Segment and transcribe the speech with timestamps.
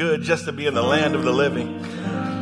[0.00, 1.84] good just to be in the land of the living?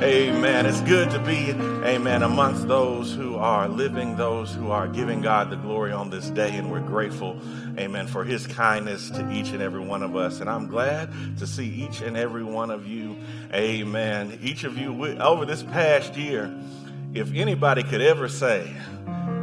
[0.01, 0.65] Amen.
[0.65, 5.51] It's good to be, amen, amongst those who are living, those who are giving God
[5.51, 6.57] the glory on this day.
[6.57, 7.37] And we're grateful,
[7.77, 10.39] amen, for his kindness to each and every one of us.
[10.39, 13.17] And I'm glad to see each and every one of you,
[13.53, 14.39] amen.
[14.41, 16.56] Each of you, over this past year,
[17.12, 18.73] if anybody could ever say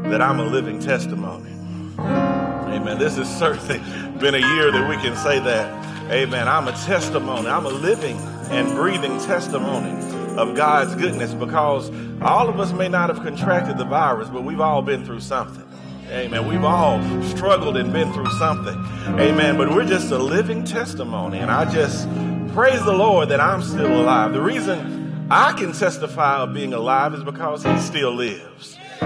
[0.03, 1.51] that I'm a living testimony,
[1.99, 3.79] amen, this has certainly
[4.19, 5.94] been a year that we can say that.
[6.11, 6.47] Amen.
[6.47, 7.47] I'm a testimony.
[7.47, 8.17] I'm a living
[8.51, 9.89] and breathing testimony
[10.37, 11.89] of God's goodness because
[12.21, 15.65] all of us may not have contracted the virus, but we've all been through something.
[16.09, 16.47] Amen.
[16.47, 18.75] We've all struggled and been through something.
[19.19, 19.57] Amen.
[19.57, 21.39] But we're just a living testimony.
[21.39, 22.07] And I just
[22.53, 24.31] praise the Lord that I'm still alive.
[24.31, 28.77] The reason I can testify of being alive is because He still lives.
[28.99, 29.05] The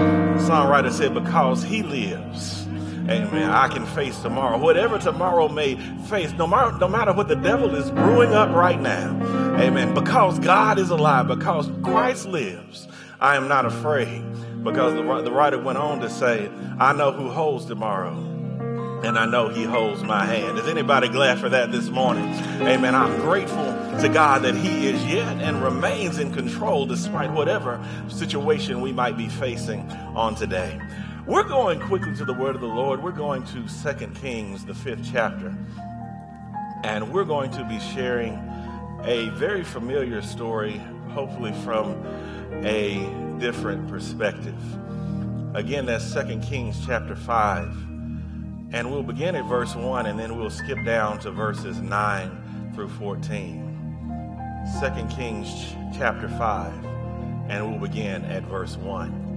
[0.50, 2.59] songwriter said, Because He lives.
[3.10, 3.50] Amen.
[3.50, 4.56] I can face tomorrow.
[4.56, 5.74] Whatever tomorrow may
[6.08, 9.10] face, no matter, no matter what the devil is brewing up right now.
[9.58, 9.94] Amen.
[9.94, 12.86] Because God is alive, because Christ lives,
[13.20, 14.24] I am not afraid.
[14.62, 18.30] Because the, the writer went on to say, I know who holds tomorrow
[19.02, 20.58] and I know he holds my hand.
[20.58, 22.28] Is anybody glad for that this morning?
[22.60, 22.94] Amen.
[22.94, 23.64] I'm grateful
[24.00, 29.16] to God that he is yet and remains in control despite whatever situation we might
[29.16, 30.78] be facing on today.
[31.30, 33.00] We're going quickly to the word of the Lord.
[33.00, 35.54] We're going to Second Kings, the fifth chapter.
[36.82, 38.32] And we're going to be sharing
[39.04, 42.04] a very familiar story, hopefully from
[42.64, 44.56] a different perspective.
[45.54, 47.68] Again, that's Second Kings chapter 5.
[48.72, 52.88] And we'll begin at verse 1 and then we'll skip down to verses 9 through
[52.88, 54.64] 14.
[54.80, 56.84] Second Kings chapter 5,
[57.48, 59.29] and we'll begin at verse 1.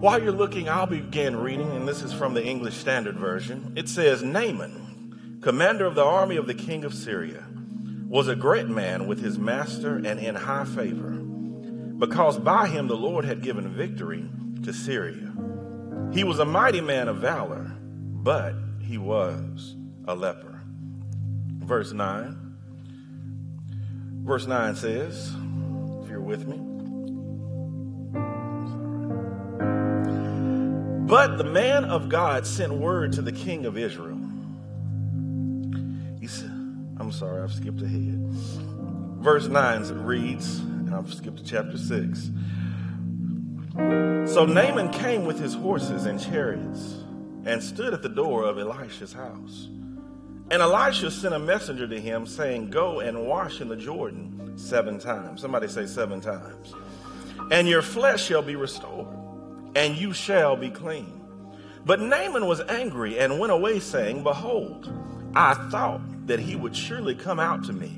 [0.00, 3.72] While you're looking, I'll begin reading, and this is from the English Standard Version.
[3.74, 7.44] It says Naaman, commander of the army of the king of Syria,
[8.06, 12.94] was a great man with his master and in high favor, because by him the
[12.94, 14.24] Lord had given victory
[14.62, 15.32] to Syria.
[16.12, 19.74] He was a mighty man of valor, but he was
[20.06, 20.62] a leper.
[21.58, 22.54] Verse 9.
[24.22, 25.34] Verse 9 says,
[26.04, 26.67] if you're with me,
[31.08, 34.20] But the man of God sent word to the king of Israel.
[36.20, 36.50] He said,
[36.98, 38.20] I'm sorry, I've skipped ahead.
[39.20, 42.30] Verse 9 reads, and I've skipped to chapter 6.
[44.34, 46.96] So Naaman came with his horses and chariots
[47.46, 49.68] and stood at the door of Elisha's house.
[50.50, 54.98] And Elisha sent a messenger to him, saying, Go and wash in the Jordan seven
[54.98, 55.40] times.
[55.40, 56.74] Somebody say seven times.
[57.50, 59.17] And your flesh shall be restored
[59.78, 61.20] and you shall be clean.
[61.86, 64.92] But Naaman was angry and went away, saying, Behold,
[65.36, 67.96] I thought that he would surely come out to me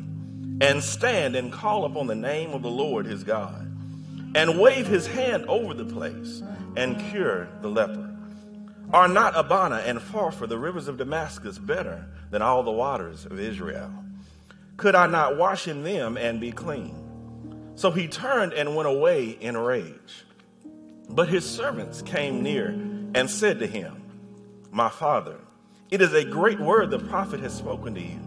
[0.60, 3.66] and stand and call upon the name of the Lord his God,
[4.34, 6.42] and wave his hand over the place
[6.76, 8.14] and cure the leper.
[8.92, 13.40] Are not Abana and Pharpar, the rivers of Damascus, better than all the waters of
[13.40, 13.90] Israel?
[14.76, 17.72] Could I not wash in them and be clean?
[17.76, 20.26] So he turned and went away in rage.
[21.10, 22.68] But his servants came near
[23.14, 24.02] and said to him,
[24.70, 25.36] My father,
[25.90, 28.20] it is a great word the prophet has spoken to you.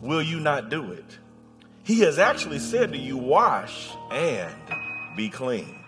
[0.00, 1.18] Will you not do it?
[1.82, 4.54] He has actually said to you, Wash and
[5.16, 5.80] be clean.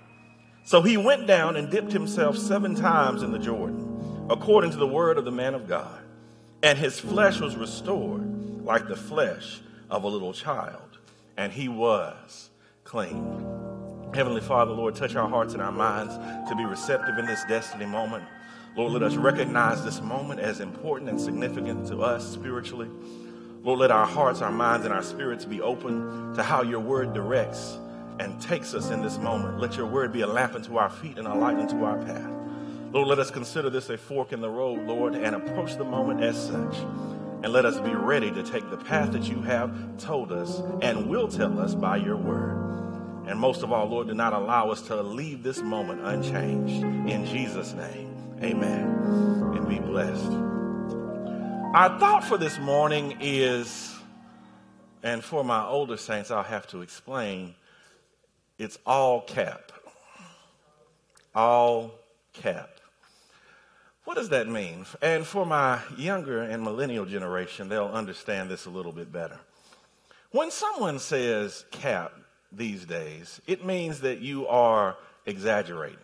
[0.64, 4.86] So he went down and dipped himself seven times in the Jordan, according to the
[4.86, 6.00] word of the man of God.
[6.62, 9.60] And his flesh was restored like the flesh
[9.90, 10.98] of a little child,
[11.36, 12.50] and he was
[12.82, 13.73] clean.
[14.14, 16.14] Heavenly Father, Lord, touch our hearts and our minds
[16.48, 18.24] to be receptive in this destiny moment.
[18.76, 22.88] Lord, let us recognize this moment as important and significant to us spiritually.
[23.62, 27.12] Lord, let our hearts, our minds, and our spirits be open to how your word
[27.12, 27.78] directs
[28.20, 29.58] and takes us in this moment.
[29.58, 32.30] Let your word be a lamp unto our feet and a light unto our path.
[32.92, 36.22] Lord, let us consider this a fork in the road, Lord, and approach the moment
[36.22, 36.76] as such.
[37.42, 41.08] And let us be ready to take the path that you have told us and
[41.08, 42.83] will tell us by your word.
[43.26, 46.84] And most of all, Lord, do not allow us to leave this moment unchanged.
[47.10, 48.84] In Jesus' name, amen.
[49.56, 50.30] And be blessed.
[51.74, 53.94] Our thought for this morning is,
[55.02, 57.54] and for my older saints, I'll have to explain,
[58.58, 59.72] it's all cap.
[61.34, 61.92] All
[62.34, 62.70] cap.
[64.04, 64.84] What does that mean?
[65.00, 69.38] And for my younger and millennial generation, they'll understand this a little bit better.
[70.30, 72.12] When someone says cap,
[72.56, 74.96] these days, it means that you are
[75.26, 75.98] exaggerating,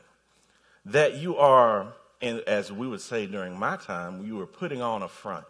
[0.85, 5.03] that you are, and as we would say during my time, you were putting on
[5.03, 5.45] a front.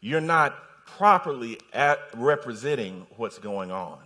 [0.00, 1.58] You're not properly
[2.14, 3.98] representing what's going on.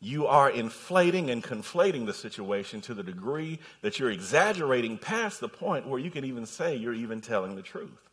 [0.00, 5.48] You are inflating and conflating the situation to the degree that you're exaggerating past the
[5.48, 8.08] point where you can even say you're even telling the truth.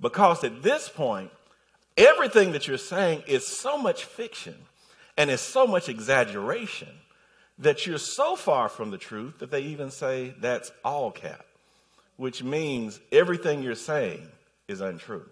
[0.00, 1.30] Because at this point,
[1.96, 4.54] everything that you're saying is so much fiction
[5.18, 6.88] and is so much exaggeration
[7.58, 11.44] that you're so far from the truth that they even say that's all cap,
[12.16, 14.28] which means everything you're saying
[14.68, 15.28] is untrue.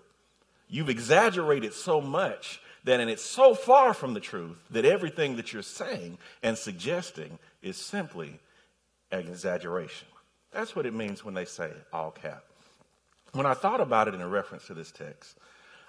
[0.69, 5.53] You've exaggerated so much that, and it's so far from the truth that everything that
[5.53, 8.41] you're saying and suggesting is simply
[9.12, 10.09] an exaggeration.
[10.53, 12.43] That's what it means when they say all cap.
[13.33, 15.37] When I thought about it in reference to this text,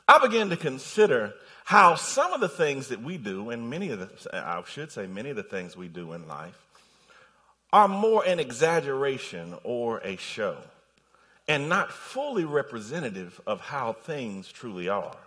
[0.08, 1.34] I began to consider
[1.66, 5.06] how some of the things that we do, and many of the, I should say,
[5.06, 6.58] many of the things we do in life,
[7.74, 10.56] are more an exaggeration or a show,
[11.48, 15.18] and not fully representative of how things truly are.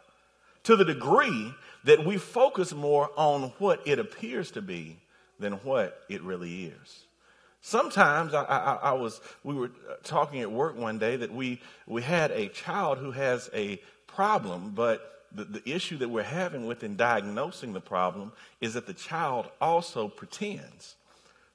[0.65, 1.53] To the degree
[1.85, 4.97] that we focus more on what it appears to be
[5.39, 7.05] than what it really is.
[7.63, 9.71] Sometimes I, I, I, was, we were
[10.03, 13.79] talking at work one day that we, we had a child who has a
[14.15, 18.87] problem, but the, the issue that we're having with in diagnosing the problem is that
[18.87, 20.97] the child also pretends.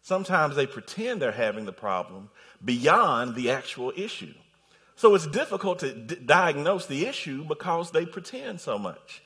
[0.02, 2.30] Sometimes they pretend they're having the problem
[2.64, 4.34] beyond the actual issue.
[4.96, 9.22] So it's difficult to d- diagnose the issue because they pretend so much.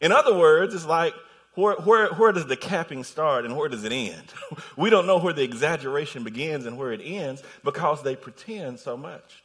[0.00, 1.14] In other words, it's like,
[1.54, 4.24] where, where, where does the capping start and where does it end?
[4.76, 8.96] we don't know where the exaggeration begins and where it ends because they pretend so
[8.96, 9.42] much.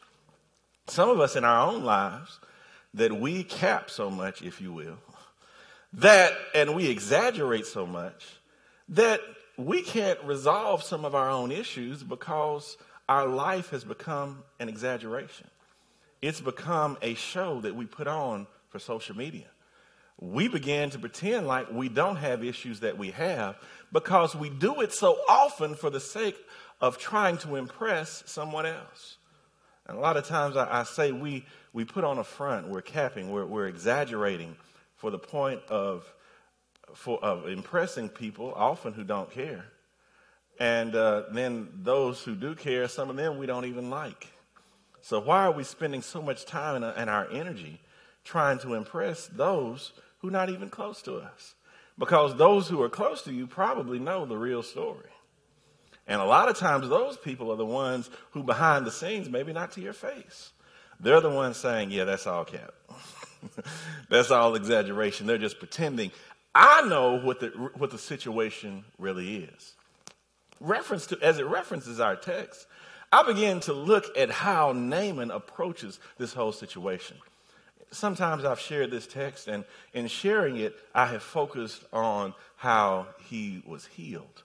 [0.87, 2.39] Some of us in our own lives,
[2.93, 4.97] that we cap so much, if you will,
[5.93, 8.25] that, and we exaggerate so much,
[8.89, 9.21] that
[9.57, 12.77] we can't resolve some of our own issues because
[13.07, 15.47] our life has become an exaggeration.
[16.21, 19.47] It's become a show that we put on for social media.
[20.21, 23.55] We begin to pretend like we don't have issues that we have
[23.91, 26.37] because we do it so often for the sake
[26.81, 29.17] of trying to impress someone else.
[29.87, 31.45] And a lot of times I, I say we,
[31.79, 34.53] we put on a front, we're capping, we're, we're exaggerating
[34.97, 36.03] for the point of,
[36.93, 39.63] for, of impressing people, often who don't care.
[40.59, 44.27] And uh, then those who do care, some of them we don't even like.
[44.99, 47.79] So why are we spending so much time and, and our energy
[48.25, 51.55] trying to impress those who are not even close to us?
[51.97, 55.11] Because those who are close to you probably know the real story.
[56.07, 59.53] And a lot of times, those people are the ones who, behind the scenes, maybe
[59.53, 60.51] not to your face,
[60.99, 62.73] they're the ones saying, Yeah, that's all cap.
[64.09, 65.27] that's all exaggeration.
[65.27, 66.11] They're just pretending.
[66.53, 67.47] I know what the,
[67.77, 69.75] what the situation really is.
[70.59, 72.67] Reference to, as it references our text,
[73.11, 77.17] I begin to look at how Naaman approaches this whole situation.
[77.91, 79.63] Sometimes I've shared this text, and
[79.93, 84.43] in sharing it, I have focused on how he was healed.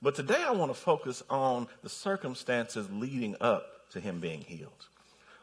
[0.00, 4.86] But today I want to focus on the circumstances leading up to him being healed.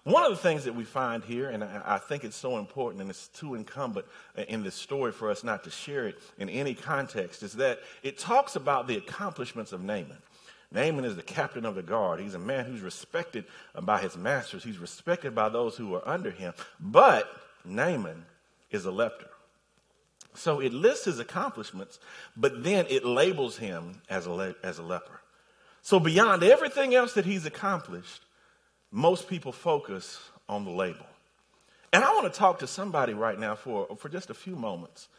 [0.04, 3.10] One of the things that we find here, and I think it's so important and
[3.10, 4.06] it's too incumbent
[4.38, 7.80] uh, in this story for us not to share it in any context, is that
[8.04, 10.18] it talks about the accomplishments of Naaman.
[10.74, 12.20] Naaman is the captain of the guard.
[12.20, 13.46] He's a man who's respected
[13.82, 16.54] by his masters, he's respected by those who are under him.
[16.82, 17.30] But
[17.64, 18.26] Naaman
[18.72, 19.30] is a leper.
[20.34, 22.00] So it lists his accomplishments,
[22.36, 25.22] but then it labels him as a, le- as a leper.
[25.82, 28.22] So beyond everything else that he's accomplished,
[28.94, 31.06] most people focus on the label.
[31.92, 35.10] And I want to talk to somebody right now for, for just a few moments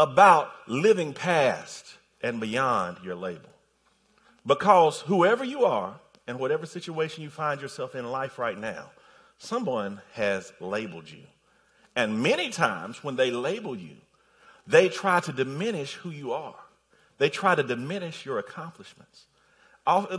[0.00, 3.48] about living past and beyond your label.
[4.44, 5.94] Because whoever you are
[6.26, 8.90] and whatever situation you find yourself in life right now,
[9.38, 11.22] someone has labeled you.
[11.94, 13.96] And many times when they label you,
[14.66, 16.56] they try to diminish who you are.
[17.18, 19.26] They try to diminish your accomplishments.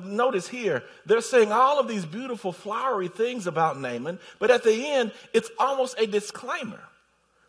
[0.03, 4.87] Notice here, they're saying all of these beautiful, flowery things about Naaman, but at the
[4.87, 6.81] end, it's almost a disclaimer,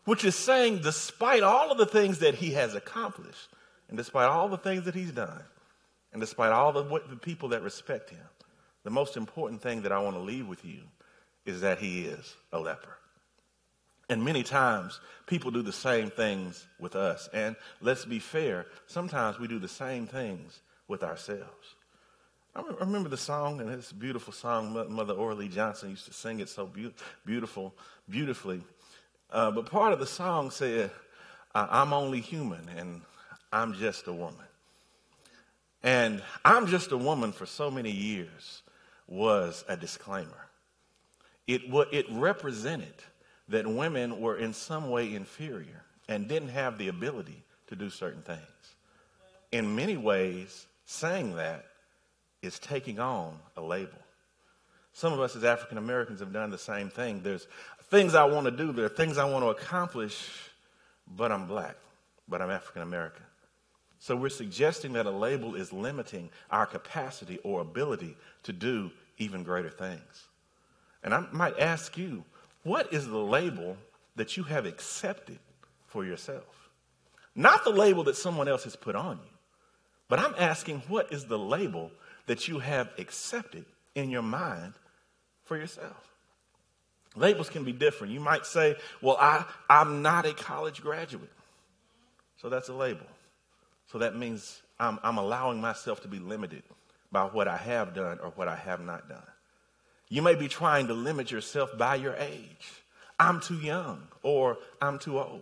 [0.05, 3.49] which is saying, despite all of the things that he has accomplished,
[3.89, 5.43] and despite all the things that he's done,
[6.11, 8.25] and despite all the, the people that respect him,
[8.83, 10.81] the most important thing that I want to leave with you
[11.45, 12.97] is that he is a leper.
[14.09, 17.29] And many times people do the same things with us.
[17.33, 21.75] And let's be fair, sometimes we do the same things with ourselves.
[22.55, 24.73] I remember the song, and it's a beautiful song.
[24.89, 26.93] Mother Orley Johnson used to sing it so be-
[27.25, 27.73] beautiful,
[28.07, 28.61] beautifully.
[29.31, 30.91] Uh, but part of the song said,
[31.55, 33.01] I'm only human and
[33.51, 34.45] I'm just a woman.
[35.81, 38.61] And I'm just a woman for so many years
[39.07, 40.47] was a disclaimer.
[41.47, 42.93] It, it represented
[43.49, 48.21] that women were in some way inferior and didn't have the ability to do certain
[48.21, 48.39] things.
[49.51, 51.65] In many ways, saying that
[52.43, 53.97] is taking on a label.
[54.91, 57.21] Some of us as African Americans have done the same thing.
[57.23, 57.47] There's
[57.89, 60.29] things I want to do, there are things I want to accomplish,
[61.07, 61.75] but I'm black,
[62.27, 63.23] but I'm African American.
[63.97, 69.43] So we're suggesting that a label is limiting our capacity or ability to do even
[69.43, 70.27] greater things.
[71.03, 72.25] And I might ask you,
[72.63, 73.77] what is the label
[74.15, 75.39] that you have accepted
[75.87, 76.69] for yourself?
[77.35, 79.37] Not the label that someone else has put on you,
[80.09, 81.89] but I'm asking, what is the label
[82.25, 83.65] that you have accepted
[83.95, 84.73] in your mind
[85.43, 86.09] for yourself?
[87.15, 88.13] Labels can be different.
[88.13, 91.31] You might say, well, I, I'm not a college graduate.
[92.41, 93.05] So that's a label.
[93.91, 96.63] So that means I'm, I'm allowing myself to be limited
[97.11, 99.23] by what I have done or what I have not done.
[100.09, 102.83] You may be trying to limit yourself by your age.
[103.19, 105.41] I'm too young or I'm too old.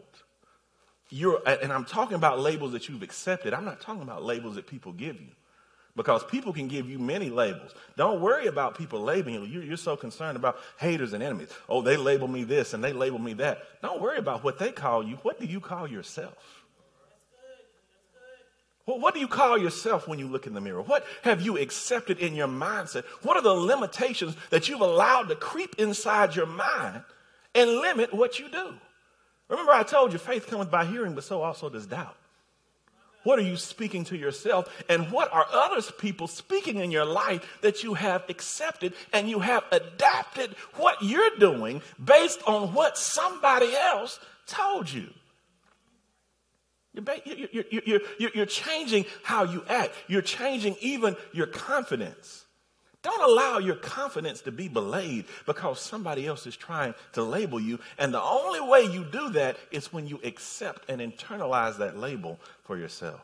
[1.10, 3.54] You're, and I'm talking about labels that you've accepted.
[3.54, 5.28] I'm not talking about labels that people give you
[5.96, 7.74] because people can give you many labels.
[7.98, 9.62] Don't worry about people labeling you.
[9.62, 11.50] You're so concerned about haters and enemies.
[11.68, 13.60] Oh, they label me this and they label me that.
[13.82, 15.18] Don't worry about what they call you.
[15.24, 16.62] What do you call yourself?
[18.86, 20.82] Well, what do you call yourself when you look in the mirror?
[20.82, 23.06] What have you accepted in your mindset?
[23.22, 27.04] What are the limitations that you've allowed to creep inside your mind
[27.54, 28.74] and limit what you do?
[29.50, 32.16] Remember, I told you faith cometh by hearing, but so also does doubt.
[33.24, 34.68] What are you speaking to yourself?
[34.90, 39.40] And what are other people speaking in your life that you have accepted and you
[39.40, 45.10] have adapted what you're doing based on what somebody else told you?
[46.94, 47.06] You're,
[47.52, 49.94] you're, you're, you're, changing how you act.
[50.08, 52.46] You're changing even your confidence.
[53.04, 57.80] Don't allow your confidence to be belayed because somebody else is trying to label you.
[57.98, 62.40] And the only way you do that is when you accept and internalize that label
[62.64, 63.22] for yourself.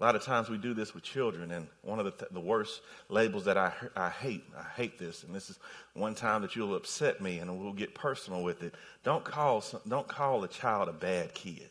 [0.00, 2.40] A lot of times we do this with children, and one of the, th- the
[2.40, 5.60] worst labels that I, I hate, I hate this, and this is
[5.92, 8.74] one time that you'll upset me and we'll get personal with it.
[9.04, 11.70] Don't call, don't call a child a bad kid.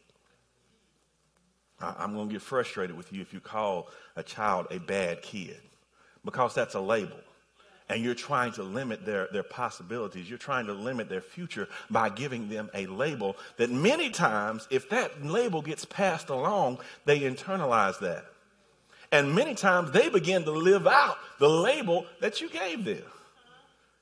[1.82, 5.60] I'm going to get frustrated with you if you call a child a bad kid
[6.25, 7.18] because that's a label.
[7.89, 10.30] And you're trying to limit their, their possibilities.
[10.30, 14.89] You're trying to limit their future by giving them a label that many times, if
[14.89, 18.25] that label gets passed along, they internalize that.
[19.12, 23.03] And many times they begin to live out the label that you gave them.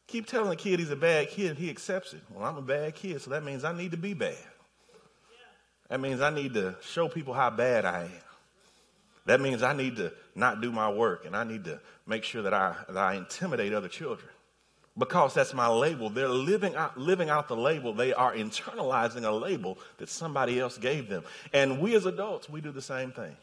[0.07, 2.21] Keep telling a kid he's a bad kid, he accepts it.
[2.29, 4.37] Well, I'm a bad kid, so that means I need to be bad.
[5.89, 8.11] That means I need to show people how bad I am.
[9.25, 12.41] That means I need to not do my work and I need to make sure
[12.43, 14.29] that I, that I intimidate other children.
[14.97, 16.09] Because that's my label.
[16.09, 17.93] They're living out, living out the label.
[17.93, 21.23] They are internalizing a label that somebody else gave them.
[21.53, 23.35] And we as adults, we do the same thing.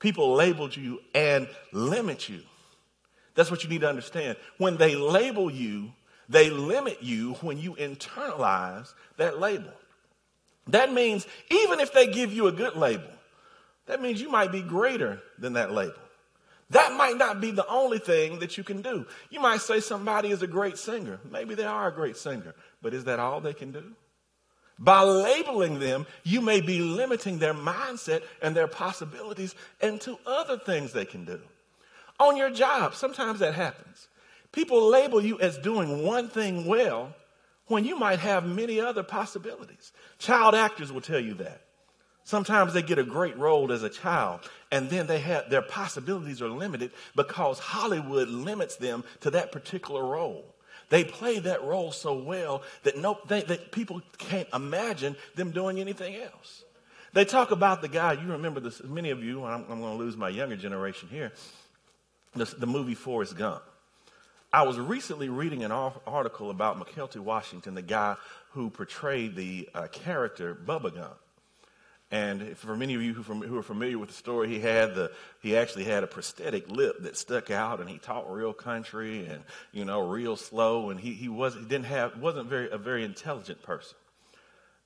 [0.00, 2.40] People labeled you and limit you.
[3.36, 4.36] That's what you need to understand.
[4.58, 5.92] When they label you,
[6.28, 9.72] they limit you when you internalize that label.
[10.68, 13.10] That means even if they give you a good label,
[13.86, 15.94] that means you might be greater than that label.
[16.70, 19.06] That might not be the only thing that you can do.
[19.30, 21.20] You might say somebody is a great singer.
[21.30, 23.92] Maybe they are a great singer, but is that all they can do?
[24.78, 30.92] By labeling them, you may be limiting their mindset and their possibilities into other things
[30.92, 31.40] they can do.
[32.18, 34.08] On your job, sometimes that happens.
[34.50, 37.14] People label you as doing one thing well
[37.66, 39.92] when you might have many other possibilities.
[40.18, 41.63] Child actors will tell you that.
[42.24, 44.40] Sometimes they get a great role as a child,
[44.72, 50.02] and then they have their possibilities are limited because Hollywood limits them to that particular
[50.04, 50.46] role.
[50.88, 55.80] They play that role so well that no, they, that people can't imagine them doing
[55.80, 56.64] anything else.
[57.12, 58.14] They talk about the guy.
[58.14, 58.82] You remember this?
[58.82, 59.44] Many of you.
[59.44, 61.32] I'm, I'm going to lose my younger generation here.
[62.34, 63.62] The, the movie Forrest Gump.
[64.52, 68.16] I was recently reading an article about Mykelti Washington, the guy
[68.52, 71.16] who portrayed the uh, character Bubba Gump.
[72.10, 75.10] And for many of you who, are familiar with the story, he had the
[75.42, 79.42] he actually had a prosthetic lip that stuck out, and he talked real country and
[79.72, 83.04] you know real slow, and he he was he didn't have wasn't very a very
[83.04, 83.96] intelligent person.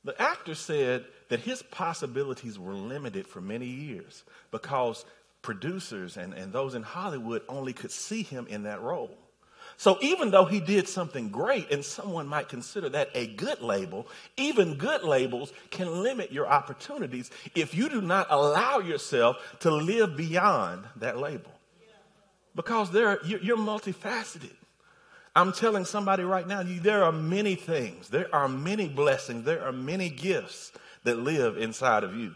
[0.04, 5.04] The actor said that his possibilities were limited for many years because
[5.42, 9.16] producers and, and those in Hollywood only could see him in that role.
[9.78, 14.08] So even though he did something great, and someone might consider that a good label,
[14.36, 20.16] even good labels can limit your opportunities if you do not allow yourself to live
[20.16, 21.52] beyond that label.
[22.56, 24.56] Because there, you're multifaceted.
[25.36, 29.70] I'm telling somebody right now, there are many things, there are many blessings, there are
[29.70, 30.72] many gifts
[31.04, 32.34] that live inside of you.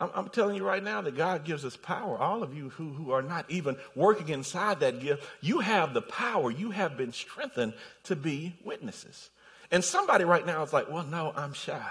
[0.00, 2.16] I'm, I'm, telling you right now that God gives us power.
[2.18, 6.02] All of you who, who are not even working inside that gift, you have the
[6.02, 6.50] power.
[6.50, 7.74] You have been strengthened
[8.04, 9.30] to be witnesses.
[9.70, 11.86] And somebody right now is like, well, no, I'm shy.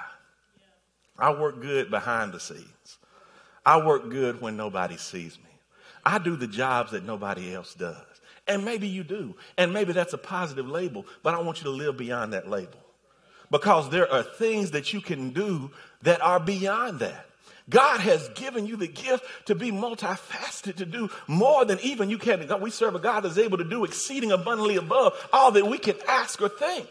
[1.20, 2.98] I work good behind the scenes.
[3.66, 5.44] I work good when nobody sees me.
[6.06, 7.98] I do the jobs that nobody else does.
[8.48, 9.36] And maybe you do.
[9.58, 12.80] And maybe that's a positive label, but I want you to live beyond that label.
[13.52, 15.72] Because there are things that you can do
[16.04, 17.27] that are beyond that.
[17.70, 22.18] God has given you the gift to be multifaceted, to do more than even you
[22.18, 22.48] can.
[22.62, 25.96] We serve a God that's able to do exceeding abundantly above all that we can
[26.08, 26.88] ask or think.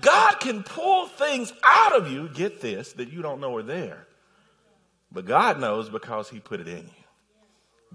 [0.00, 4.06] God can pull things out of you, get this, that you don't know are there.
[5.10, 6.98] But God knows because He put it in you.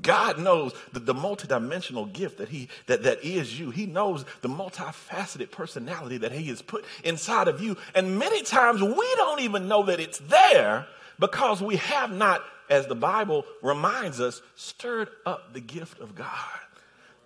[0.02, 3.70] God knows the, the multidimensional gift that he that, that is you.
[3.70, 7.78] He knows the multifaceted personality that he has put inside of you.
[7.94, 10.88] And many times we don't even know that it's there
[11.20, 16.60] because we have not, as the Bible reminds us, stirred up the gift of God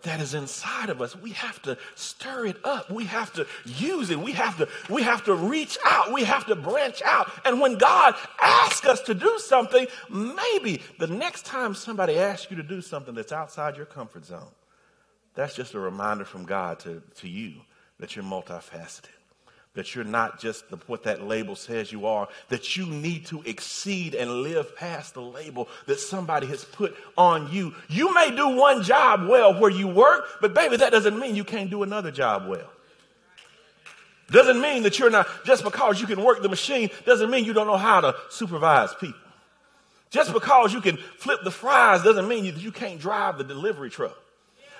[0.03, 1.15] that is inside of us.
[1.15, 2.89] We have to stir it up.
[2.89, 4.19] We have to use it.
[4.19, 6.13] We have to, we have to reach out.
[6.13, 7.29] We have to branch out.
[7.45, 12.57] And when God asks us to do something, maybe the next time somebody asks you
[12.57, 14.51] to do something that's outside your comfort zone,
[15.35, 17.55] that's just a reminder from God to, to you
[17.99, 19.16] that you're multifaceted
[19.77, 23.43] that you're not just the, what that label says you are, that you need to
[23.43, 27.73] exceed and live past the label that somebody has put on you.
[27.87, 31.43] You may do one job well where you work, but baby, that doesn't mean you
[31.43, 32.69] can't do another job well.
[34.31, 37.53] Doesn't mean that you're not, just because you can work the machine, doesn't mean you
[37.53, 39.19] don't know how to supervise people.
[40.09, 43.91] Just because you can flip the fries doesn't mean that you can't drive the delivery
[43.91, 44.17] truck.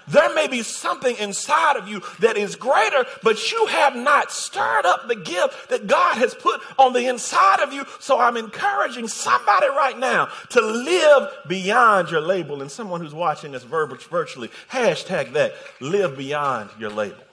[0.08, 4.86] There may be something inside of you that is greater, but you have not stirred
[4.86, 7.86] up the gift that God has put on the inside of you.
[8.00, 12.62] So I'm encouraging somebody right now to live beyond your label.
[12.62, 17.27] And someone who's watching us virtually, hashtag that, live beyond your label.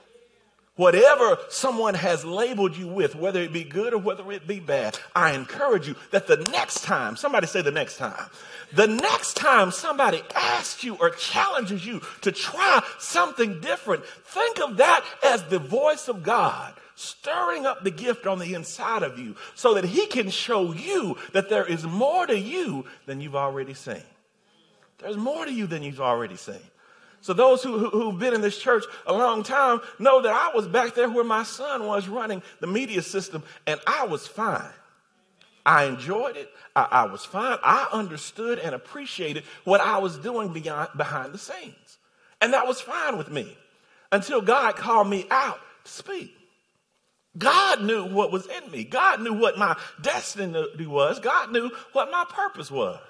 [0.77, 4.99] Whatever someone has labeled you with, whether it be good or whether it be bad,
[5.15, 8.29] I encourage you that the next time, somebody say the next time,
[8.73, 14.79] the next time somebody asks you or challenges you to try something different, think of
[14.79, 19.37] that as the voice of God stirring up the gift on the inside of you
[19.55, 23.75] so that he can show you that there is more to you than you've already
[23.75, 24.03] seen.
[24.99, 26.57] There's more to you than you've already seen.
[27.25, 30.55] So those who, who, have been in this church a long time know that I
[30.55, 34.69] was back there where my son was running the media system and I was fine.
[35.65, 36.51] I enjoyed it.
[36.77, 37.57] I, I was fine.
[37.63, 41.97] I understood and appreciated what I was doing beyond, behind the scenes.
[42.43, 43.57] And that was fine with me
[44.13, 46.31] until God called me out to speak.
[47.39, 48.85] God knew what was in me.
[48.85, 51.21] God knew what my destiny was.
[51.21, 53.01] God knew what my purpose was.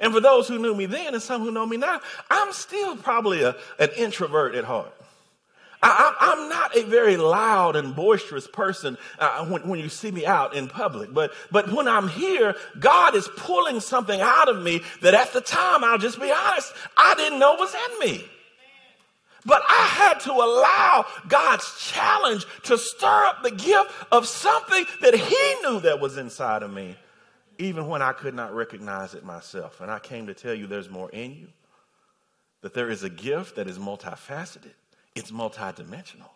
[0.00, 2.96] And for those who knew me then and some who know me now, I'm still
[2.96, 4.92] probably a, an introvert at heart.
[5.86, 10.24] I, am not a very loud and boisterous person uh, when, when you see me
[10.24, 14.82] out in public, but, but when I'm here, God is pulling something out of me
[15.02, 18.24] that at the time, I'll just be honest, I didn't know was in me.
[19.46, 25.14] But I had to allow God's challenge to stir up the gift of something that
[25.14, 26.96] He knew that was inside of me
[27.58, 29.80] even when I could not recognize it myself.
[29.80, 31.48] And I came to tell you there's more in you,
[32.62, 34.72] that there is a gift that is multifaceted,
[35.14, 36.30] it's multidimensional.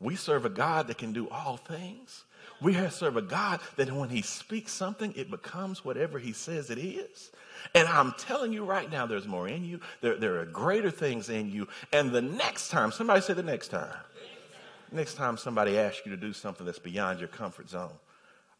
[0.00, 2.24] We serve a God that can do all things.
[2.60, 6.78] We serve a God that when He speaks something, it becomes whatever He says it
[6.78, 7.30] is.
[7.74, 9.78] And I'm telling you right now, there's more in you.
[10.00, 11.68] There, there are greater things in you.
[11.92, 13.94] And the next time, somebody say the next time.
[14.92, 17.92] Next time somebody asks you to do something that's beyond your comfort zone,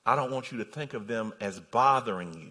[0.05, 2.51] I don't want you to think of them as bothering you.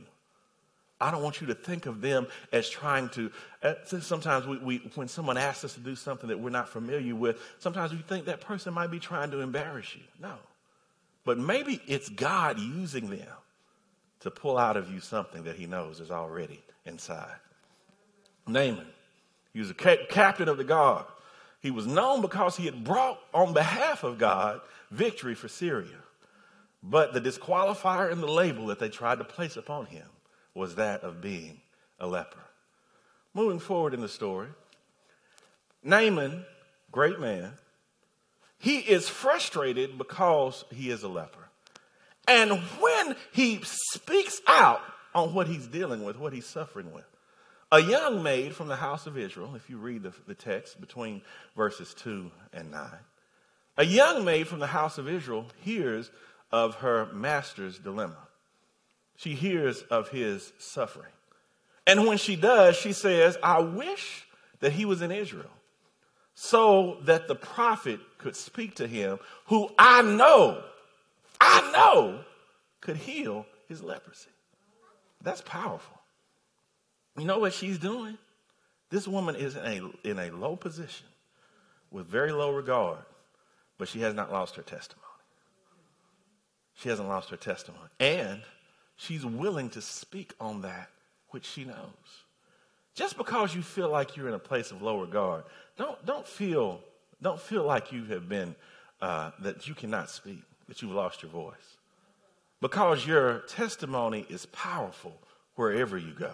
[1.02, 3.32] I don't want you to think of them as trying to.
[3.64, 7.16] Uh, sometimes we, we, when someone asks us to do something that we're not familiar
[7.16, 10.04] with, sometimes we think that person might be trying to embarrass you.
[10.22, 10.36] No.
[11.26, 13.28] But maybe it's God using them
[14.22, 17.36] to pull out of you something that he knows is already inside.
[18.48, 18.88] Naaman,
[19.54, 21.06] he was a ca- captain of the guard.
[21.62, 24.62] He was known because he had brought on behalf of God
[24.92, 25.98] victory for Syria.
[26.84, 30.08] But the disqualifier in the label that they tried to place upon him
[30.54, 31.62] was that of being
[32.00, 32.40] a leper.
[33.34, 34.48] Moving forward in the story,
[35.84, 36.46] Naaman,
[36.92, 37.54] great man,
[38.58, 41.50] he is frustrated because he is a leper.
[42.28, 44.82] And when he speaks out
[45.16, 47.06] on what he's dealing with, what he's suffering with,
[47.72, 51.22] a young maid from the house of Israel, if you read the, the text between
[51.56, 52.90] verses 2 and 9,
[53.78, 56.12] a young maid from the house of Israel hears
[56.52, 58.28] of her master's dilemma.
[59.16, 61.12] she hears of his suffering.
[61.86, 64.28] And when she does, she says, I wish
[64.60, 65.52] that he was in Israel
[66.34, 70.64] so that the prophet could speak to him, who I know,
[71.40, 72.24] I know
[72.80, 74.30] could heal his leprosy.
[75.22, 76.00] That's powerful.
[77.18, 78.18] You know what she's doing?
[78.90, 81.08] This woman is in a, in a low position
[81.92, 83.00] with very low regard,
[83.78, 85.01] but she has not lost her testimony.
[86.76, 87.90] She hasn't lost her testimony.
[88.00, 88.42] And
[88.96, 90.90] she's willing to speak on that
[91.30, 91.76] which she knows.
[92.94, 95.44] Just because you feel like you're in a place of low regard,
[95.78, 96.82] don't, don't, feel,
[97.22, 98.56] don't feel like you have been,
[99.02, 101.78] uh, that you cannot speak, that you've lost your voice.
[102.60, 105.18] Because your testimony is powerful
[105.56, 106.34] wherever you go.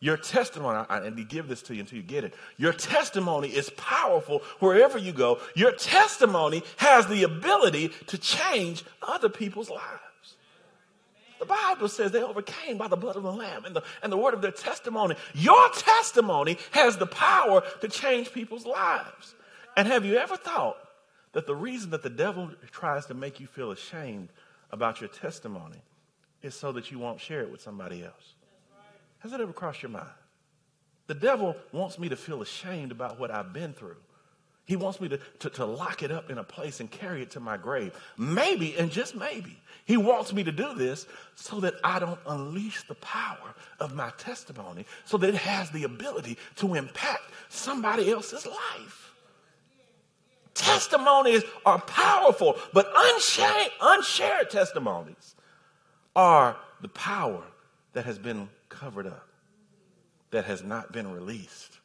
[0.00, 3.70] Your testimony, and to give this to you until you get it, your testimony is
[3.70, 5.40] powerful wherever you go.
[5.56, 10.36] Your testimony has the ability to change other people's lives.
[11.40, 14.16] The Bible says they overcame by the blood of the Lamb and the, and the
[14.16, 15.16] word of their testimony.
[15.34, 19.34] Your testimony has the power to change people's lives.
[19.76, 20.76] And have you ever thought
[21.32, 24.28] that the reason that the devil tries to make you feel ashamed
[24.70, 25.78] about your testimony
[26.42, 28.34] is so that you won't share it with somebody else?
[29.20, 30.08] Has it ever crossed your mind?
[31.06, 33.96] The devil wants me to feel ashamed about what I've been through.
[34.66, 37.30] He wants me to, to, to, lock it up in a place and carry it
[37.30, 37.98] to my grave.
[38.18, 42.86] Maybe, and just maybe, he wants me to do this so that I don't unleash
[42.86, 48.44] the power of my testimony, so that it has the ability to impact somebody else's
[48.44, 49.14] life.
[50.52, 55.34] Testimonies are powerful, but unshared, unshared testimonies
[56.14, 57.42] are the power
[57.94, 59.28] that has been covered up,
[60.30, 61.78] that has not been released.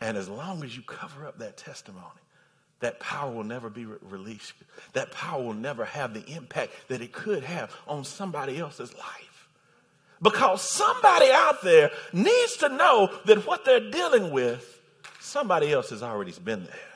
[0.00, 2.06] And as long as you cover up that testimony,
[2.80, 4.54] that power will never be re- released.
[4.92, 9.48] That power will never have the impact that it could have on somebody else's life.
[10.20, 14.80] Because somebody out there needs to know that what they're dealing with,
[15.20, 16.91] somebody else has already been there.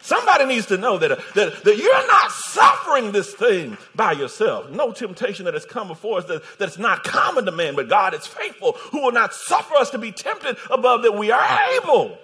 [0.00, 4.70] Somebody needs to know that, that, that you're not suffering this thing by yourself.
[4.70, 8.14] No temptation that has come before us that, that's not common to man, but God
[8.14, 12.16] is faithful, who will not suffer us to be tempted above that we are able.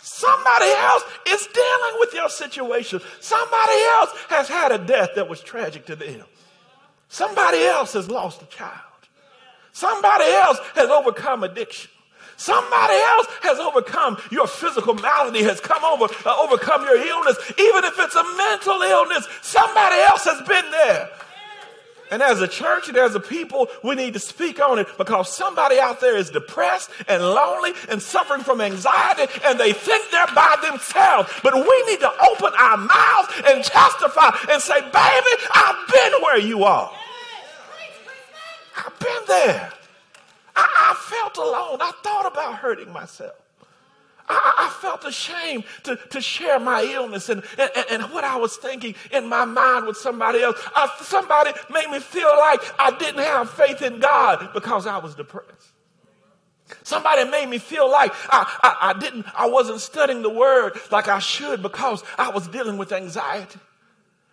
[0.00, 3.00] Somebody else is dealing with your situation.
[3.20, 6.24] Somebody else has had a death that was tragic to them.
[7.08, 8.80] Somebody else has lost a child.
[9.72, 11.90] Somebody else has overcome addiction.
[12.38, 17.36] Somebody else has overcome your physical malady, has come over, uh, overcome your illness.
[17.58, 21.10] Even if it's a mental illness, somebody else has been there.
[22.12, 25.34] And as a church and as a people, we need to speak on it because
[25.34, 30.32] somebody out there is depressed and lonely and suffering from anxiety and they think they're
[30.32, 31.30] by themselves.
[31.42, 36.38] But we need to open our mouths and testify and say, baby, I've been where
[36.38, 36.92] you are.
[38.76, 39.72] I've been there.
[40.58, 41.78] I, I felt alone.
[41.80, 43.34] I thought about hurting myself.
[44.30, 48.58] I, I, felt ashamed to, to share my illness and, and, and, what I was
[48.58, 50.60] thinking in my mind with somebody else.
[50.76, 55.14] I, somebody made me feel like I didn't have faith in God because I was
[55.14, 55.72] depressed.
[56.82, 61.08] Somebody made me feel like I, I, I didn't, I wasn't studying the word like
[61.08, 63.58] I should because I was dealing with anxiety.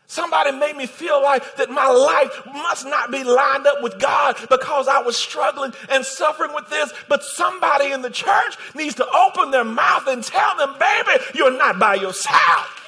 [0.08, 4.38] Somebody made me feel like that my life must not be lined up with God
[4.50, 6.94] because I was struggling and suffering with this.
[7.10, 11.58] But somebody in the church needs to open their mouth and tell them, baby, you're
[11.58, 12.82] not by yourself.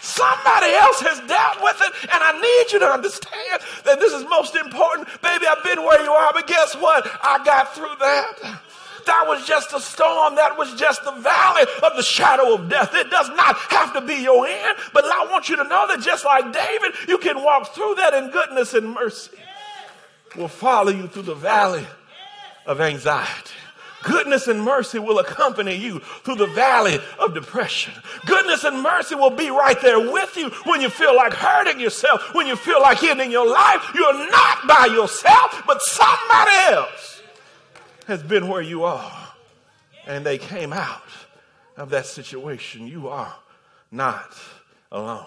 [0.00, 4.22] Somebody else has dealt with it, and I need you to understand that this is
[4.28, 5.08] most important.
[5.22, 7.08] Baby, I've been where you are, but guess what?
[7.22, 8.60] I got through that.
[9.06, 10.36] That was just a storm.
[10.36, 12.94] That was just the valley of the shadow of death.
[12.94, 14.76] It does not have to be your end.
[14.92, 18.14] But I want you to know that just like David, you can walk through that
[18.14, 19.36] in goodness and mercy
[20.36, 21.86] will follow you through the valley
[22.66, 23.52] of anxiety.
[24.02, 27.94] Goodness and mercy will accompany you through the valley of depression.
[28.26, 32.34] Goodness and mercy will be right there with you when you feel like hurting yourself,
[32.34, 33.92] when you feel like ending your life.
[33.94, 37.13] You're not by yourself, but somebody else
[38.06, 39.28] has been where you are
[40.06, 41.02] and they came out
[41.76, 42.86] of that situation.
[42.86, 43.34] You are
[43.90, 44.34] not
[44.92, 45.26] alone.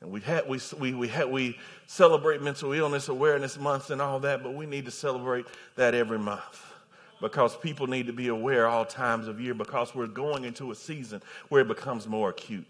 [0.00, 4.20] And we had we we we had we celebrate mental illness awareness month and all
[4.20, 6.64] that, but we need to celebrate that every month.
[7.20, 10.74] Because people need to be aware all times of year because we're going into a
[10.74, 12.66] season where it becomes more acute.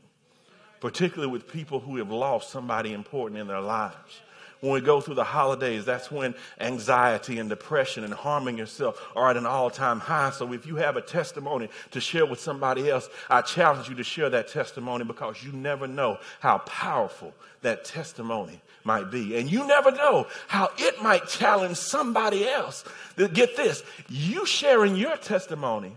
[0.80, 4.22] Particularly with people who have lost somebody important in their lives
[4.60, 9.30] When we go through the holidays, that's when anxiety and depression and harming yourself are
[9.30, 10.30] at an all time high.
[10.30, 14.04] So if you have a testimony to share with somebody else, I challenge you to
[14.04, 19.36] share that testimony because you never know how powerful that testimony might be.
[19.36, 22.84] And you never know how it might challenge somebody else.
[23.16, 25.94] Get this you sharing your testimony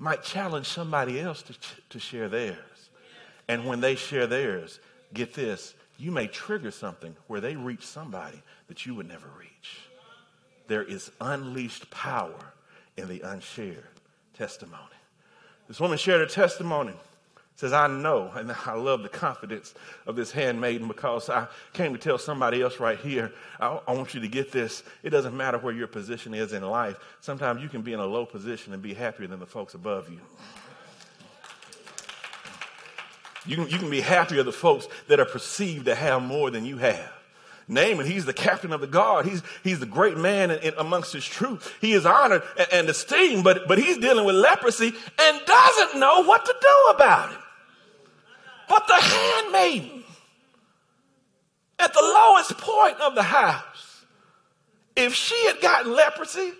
[0.00, 1.54] might challenge somebody else to,
[1.90, 2.56] to share theirs.
[3.46, 4.80] And when they share theirs,
[5.12, 9.78] get this you may trigger something where they reach somebody that you would never reach.
[10.66, 12.52] There is unleashed power
[12.96, 13.84] in the unshared
[14.34, 14.76] testimony.
[15.68, 16.94] This woman shared her testimony.
[17.56, 19.74] Says, I know, and I love the confidence
[20.06, 24.14] of this handmaiden because I came to tell somebody else right here, I, I want
[24.14, 24.82] you to get this.
[25.02, 26.96] It doesn't matter where your position is in life.
[27.20, 30.08] Sometimes you can be in a low position and be happier than the folks above
[30.08, 30.20] you.
[33.46, 36.64] You can, you can be happier the folks that are perceived to have more than
[36.64, 37.12] you have.
[37.68, 39.26] Naaman, he's the captain of the guard.
[39.26, 41.70] He's, he's the great man in, in, amongst his troops.
[41.80, 46.24] He is honored and, and esteemed, but, but he's dealing with leprosy and doesn't know
[46.24, 47.38] what to do about it.
[48.68, 50.04] But the handmaiden,
[51.78, 54.04] at the lowest point of the house,
[54.96, 56.52] if she had gotten leprosy,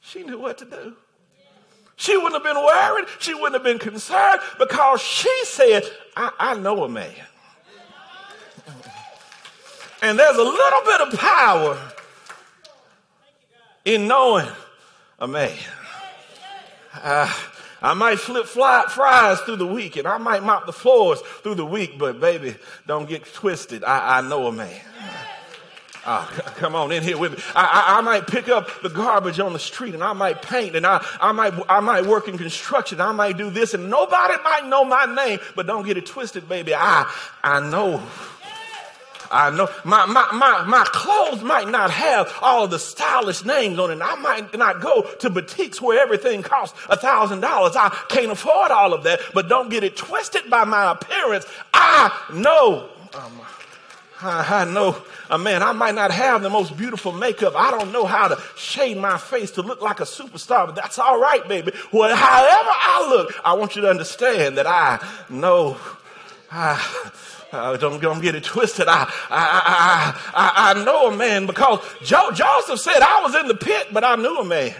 [0.00, 0.96] she knew what to do.
[1.96, 3.06] She wouldn't have been worried.
[3.20, 5.84] She wouldn't have been concerned because she said,
[6.16, 7.14] I, I know a man.
[10.02, 11.78] And there's a little bit of power
[13.84, 14.48] in knowing
[15.18, 15.56] a man.
[17.02, 17.32] Uh,
[17.80, 21.56] I might flip fly, fries through the week and I might mop the floors through
[21.56, 23.84] the week, but baby, don't get twisted.
[23.84, 24.80] I, I know a man.
[26.06, 27.38] Oh, come on in here with me.
[27.54, 30.76] I, I, I, might pick up the garbage on the street and I might paint
[30.76, 33.00] and I, I, might, I might work in construction.
[33.00, 36.46] I might do this and nobody might know my name, but don't get it twisted,
[36.46, 36.74] baby.
[36.74, 37.10] I,
[37.42, 38.02] I know.
[39.30, 43.90] I know my, my, my, my clothes might not have all the stylish names on
[43.90, 43.98] it.
[44.02, 47.76] I might not go to boutiques where everything costs a thousand dollars.
[47.76, 51.46] I can't afford all of that, but don't get it twisted by my appearance.
[51.72, 52.90] I know.
[53.14, 53.40] Um,
[54.24, 54.96] I, know
[55.30, 57.54] uh, man, I might not have the most beautiful makeup.
[57.56, 60.98] I don't know how to shade my face to look like a superstar, but that's
[60.98, 61.72] all right, baby.
[61.92, 65.76] Well, however I look, I want you to understand that I know.
[66.50, 67.10] I,
[67.52, 68.88] uh, don't, don't get it twisted.
[68.88, 73.48] I, I, I, I, I know a man because jo- Joseph said I was in
[73.48, 74.74] the pit, but I knew a man.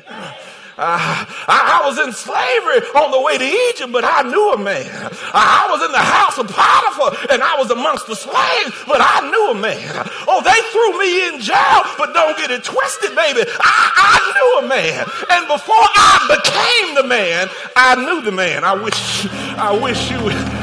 [0.77, 0.99] Uh,
[1.47, 4.91] I, I, was in slavery on the way to Egypt, but I knew a man.
[5.31, 8.99] I, I was in the house of Potiphar and I was amongst the slaves, but
[8.99, 10.03] I knew a man.
[10.27, 13.47] Oh, they threw me in jail, but don't get it twisted, baby.
[13.47, 15.07] I, I knew a man.
[15.31, 18.65] And before I became the man, I knew the man.
[18.65, 20.54] I wish, I wish you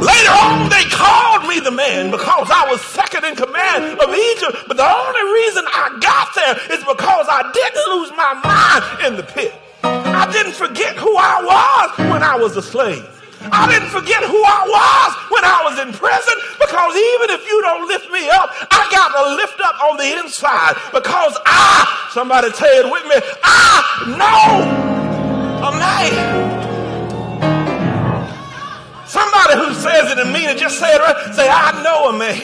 [0.00, 4.64] Later on, they called me the man because I was second in command of Egypt.
[4.66, 9.12] But the only reason I got there is because I didn't lose my mind in
[9.20, 9.52] the pit.
[9.84, 13.04] I didn't forget who I was when I was a slave.
[13.52, 17.60] I didn't forget who I was when I was in prison because even if you
[17.62, 22.50] don't lift me up, I got to lift up on the inside because I, somebody
[22.52, 26.49] say it with me, I know a man.
[29.10, 31.34] Somebody who says it and mean it, just say it right.
[31.34, 32.38] Say, I know a man.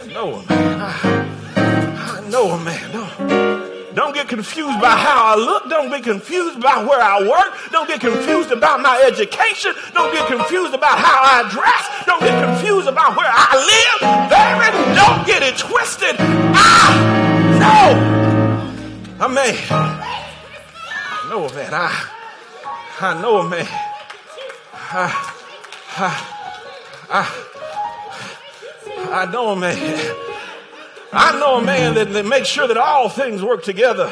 [0.00, 0.80] I know a man.
[0.80, 2.92] I, I know a man.
[2.92, 5.68] Don't, don't get confused by how I look.
[5.68, 7.72] Don't be confused by where I work.
[7.72, 9.74] Don't get confused about my education.
[9.94, 12.06] Don't get confused about how I dress.
[12.06, 13.98] Don't get confused about where I live.
[14.30, 16.14] Baby, don't get it twisted.
[16.20, 17.02] I
[17.58, 19.56] know a man.
[19.70, 21.74] I know a man.
[21.74, 22.10] I,
[23.00, 23.66] I know a man.
[24.98, 25.10] I,
[27.10, 27.26] I,
[29.12, 29.76] I, know a man.
[31.12, 34.10] I know a man that, that makes sure that all things work together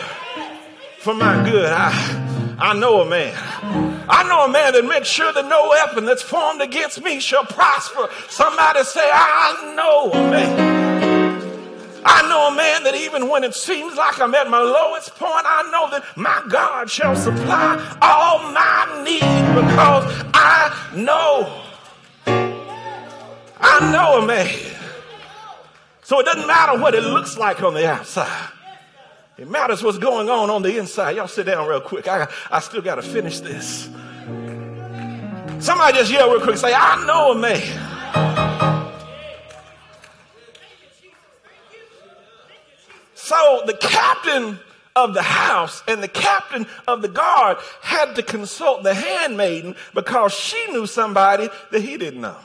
[0.98, 1.70] for my good.
[1.72, 3.32] I, I know a man.
[4.10, 7.46] I know a man that makes sure that no weapon that's formed against me shall
[7.46, 8.10] prosper.
[8.28, 10.83] Somebody say, I know a man.
[12.16, 15.32] I know a man that even when it seems like I'm at my lowest point,
[15.32, 21.62] I know that my God shall supply all my needs because I know.
[23.60, 24.48] I know a man.
[26.04, 28.50] So it doesn't matter what it looks like on the outside.
[29.36, 31.16] It matters what's going on on the inside.
[31.16, 32.06] Y'all sit down real quick.
[32.06, 33.90] I, I still got to finish this.
[35.58, 36.58] Somebody just yell real quick.
[36.58, 38.73] Say, I know a man.
[43.24, 44.58] So the captain
[44.94, 50.34] of the house and the captain of the guard had to consult the handmaiden because
[50.34, 52.36] she knew somebody that he didn't know.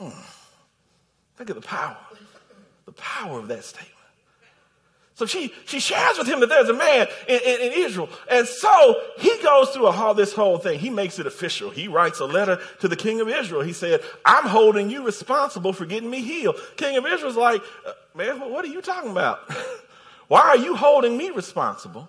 [0.00, 0.10] Hmm.
[1.36, 1.96] Think of the power
[2.86, 3.92] the power of that statement.
[5.14, 8.10] So she, she shares with him that there's a man in, in, in, Israel.
[8.30, 10.78] And so he goes through all this whole thing.
[10.78, 11.70] He makes it official.
[11.70, 13.62] He writes a letter to the king of Israel.
[13.62, 16.56] He said, I'm holding you responsible for getting me healed.
[16.76, 17.62] King of Israel's like,
[18.16, 19.40] man, what are you talking about?
[20.28, 22.08] Why are you holding me responsible?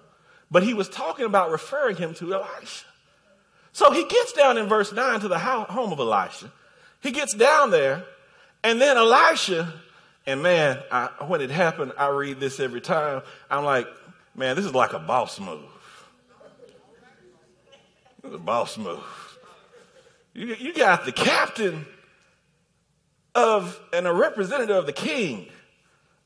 [0.50, 2.86] But he was talking about referring him to Elisha.
[3.74, 6.52] So he gets down in verse 9 to the home of Elisha.
[7.02, 8.06] He gets down there,
[8.64, 9.72] and then Elisha
[10.28, 13.22] and man, I, when it happened, I read this every time.
[13.50, 13.88] I'm like,
[14.36, 15.64] man, this is like a boss move.
[18.24, 19.00] It's a boss move.
[20.34, 21.86] You, you got the captain
[23.34, 25.48] of and a representative of the king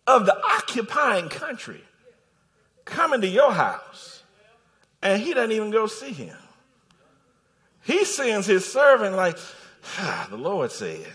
[0.07, 1.81] of the occupying country
[2.85, 4.23] coming to your house,
[5.01, 6.37] and he doesn't even go see him.
[7.83, 9.37] He sends his servant like,
[9.97, 11.07] ah, the Lord said.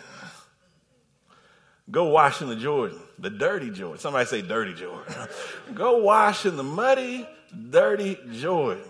[1.91, 3.99] Go wash in the Jordan, the dirty Jordan.
[3.99, 5.15] Somebody say dirty Jordan.
[5.75, 7.29] Go wash in the muddy,
[7.71, 8.83] dirty Jordan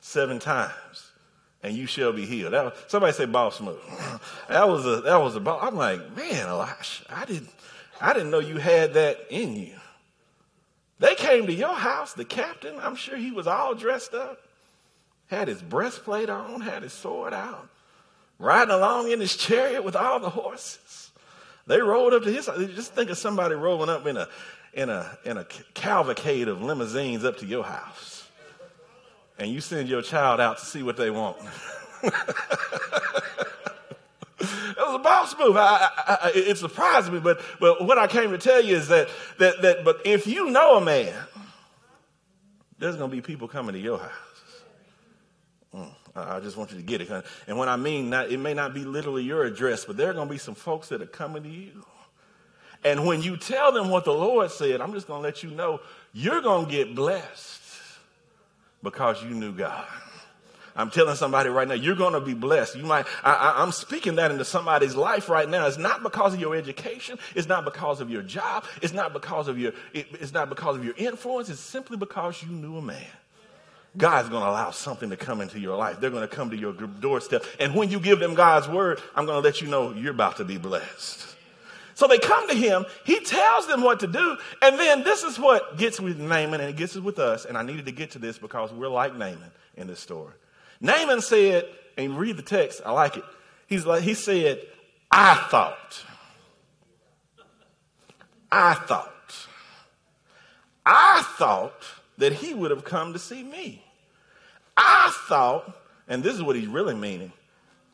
[0.00, 1.12] seven times,
[1.62, 2.54] and you shall be healed.
[2.54, 3.78] That, somebody say boss move.
[4.48, 5.62] that was a that was a boss.
[5.62, 7.50] I'm like, man, Elisha, I didn't
[8.00, 9.74] I didn't know you had that in you.
[11.00, 14.40] They came to your house, the captain, I'm sure he was all dressed up,
[15.28, 17.68] had his breastplate on, had his sword out,
[18.38, 21.10] riding along in his chariot with all the horses.
[21.66, 22.46] They rolled up to his.
[22.74, 24.26] Just think of somebody rolling up in a
[24.72, 28.26] in a in a cavalcade of limousines up to your house,
[29.38, 31.36] and you send your child out to see what they want.
[34.98, 35.56] A boss move.
[35.56, 38.88] I, I, I, it surprised me, but but what I came to tell you is
[38.88, 39.08] that
[39.38, 39.84] that that.
[39.84, 41.14] But if you know a man,
[42.78, 44.12] there's going to be people coming to your house.
[45.74, 45.90] Mm.
[46.14, 47.24] I just want you to get it.
[47.46, 50.14] And when I mean that, it may not be literally your address, but there are
[50.14, 51.84] going to be some folks that are coming to you.
[52.84, 55.50] And when you tell them what the Lord said, I'm just going to let you
[55.50, 55.80] know
[56.12, 57.62] you're going to get blessed
[58.82, 59.86] because you knew God.
[60.78, 62.76] I'm telling somebody right now, you're going to be blessed.
[62.76, 65.66] You might, I, am speaking that into somebody's life right now.
[65.66, 67.18] It's not because of your education.
[67.34, 68.64] It's not because of your job.
[68.80, 71.48] It's not because of your, it, it's not because of your influence.
[71.48, 73.04] It's simply because you knew a man.
[73.96, 75.98] God's going to allow something to come into your life.
[75.98, 77.44] They're going to come to your doorstep.
[77.58, 80.36] And when you give them God's word, I'm going to let you know you're about
[80.36, 81.26] to be blessed.
[81.94, 82.86] So they come to him.
[83.04, 84.36] He tells them what to do.
[84.62, 87.44] And then this is what gets with Naaman and it gets with us.
[87.44, 90.34] And I needed to get to this because we're like Naaman in this story.
[90.80, 93.24] Naaman said, and read the text, I like it.
[93.66, 94.60] He's like, he said,
[95.10, 96.04] I thought.
[98.50, 99.46] I thought.
[100.86, 101.84] I thought
[102.16, 103.84] that he would have come to see me.
[104.76, 107.32] I thought, and this is what he's really meaning,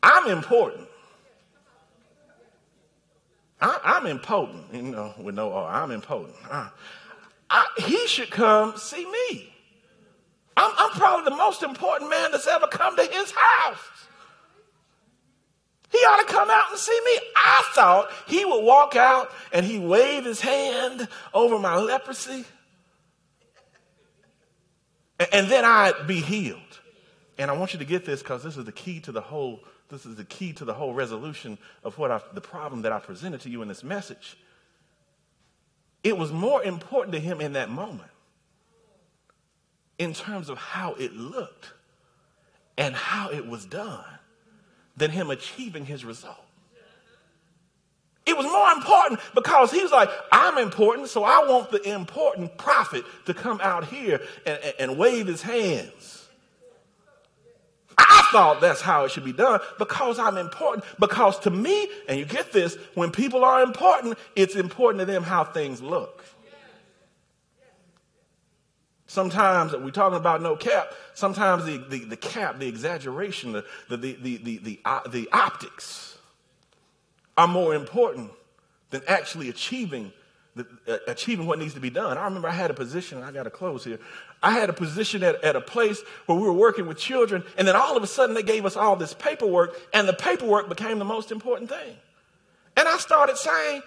[0.01, 0.87] I'm important.
[3.59, 5.83] I, am impotent, you know, with no R.
[5.83, 6.35] I'm impotent.
[6.51, 6.69] I,
[7.49, 9.54] I, he should come see me.
[10.57, 13.77] I'm, I'm probably the most important man that's ever come to his house.
[15.91, 17.19] He ought to come out and see me.
[17.35, 22.45] I thought he would walk out and he wave his hand over my leprosy
[25.19, 26.59] and then I'd be healed.
[27.37, 29.61] And I want you to get this because this is the key to the whole.
[29.89, 32.99] This is the key to the whole resolution of what I, the problem that I
[32.99, 34.37] presented to you in this message.
[36.03, 38.09] It was more important to him in that moment,
[39.97, 41.73] in terms of how it looked
[42.77, 44.03] and how it was done,
[44.97, 46.35] than him achieving his result.
[48.25, 52.57] It was more important because he was like, I'm important, so I want the important
[52.57, 56.27] prophet to come out here and, and, and wave his hands.
[57.97, 60.85] I thought that's how it should be done because I'm important.
[60.99, 65.23] Because to me, and you get this, when people are important, it's important to them
[65.23, 66.25] how things look.
[69.07, 70.91] Sometimes we're talking about no cap.
[71.13, 76.17] Sometimes the, the, the cap, the exaggeration, the, the, the, the, the, uh, the optics
[77.37, 78.31] are more important
[78.89, 80.11] than actually achieving
[80.55, 82.17] the, uh, achieving what needs to be done.
[82.17, 83.99] I remember I had a position, I got to close here.
[84.41, 87.67] I had a position at, at a place where we were working with children, and
[87.67, 90.97] then all of a sudden they gave us all this paperwork, and the paperwork became
[90.97, 91.97] the most important thing.
[92.77, 93.81] And I started saying,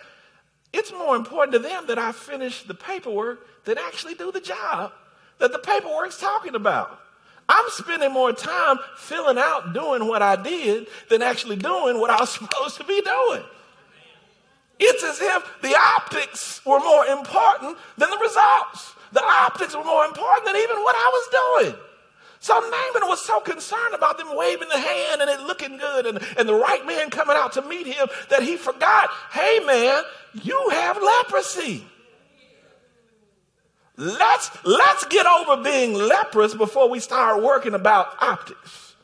[0.73, 4.93] it's more important to them that I finish the paperwork than actually do the job
[5.39, 7.01] that the paperwork's talking about.
[7.49, 12.21] I'm spending more time filling out doing what I did than actually doing what I
[12.21, 13.43] was supposed to be doing.
[14.81, 18.95] It's as if the optics were more important than the results.
[19.13, 21.81] The optics were more important than even what I was doing.
[22.41, 26.21] So Naaman was so concerned about them waving the hand and it looking good and,
[26.37, 30.05] and the right man coming out to meet him that he forgot, hey man,
[30.45, 31.85] you have leprosy.
[33.99, 38.95] Let's, let's get over being leprous before we start working about optics.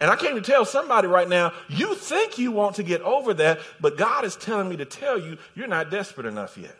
[0.00, 3.34] And I came to tell somebody right now, you think you want to get over
[3.34, 6.74] that, but God is telling me to tell you, you're not desperate enough yet.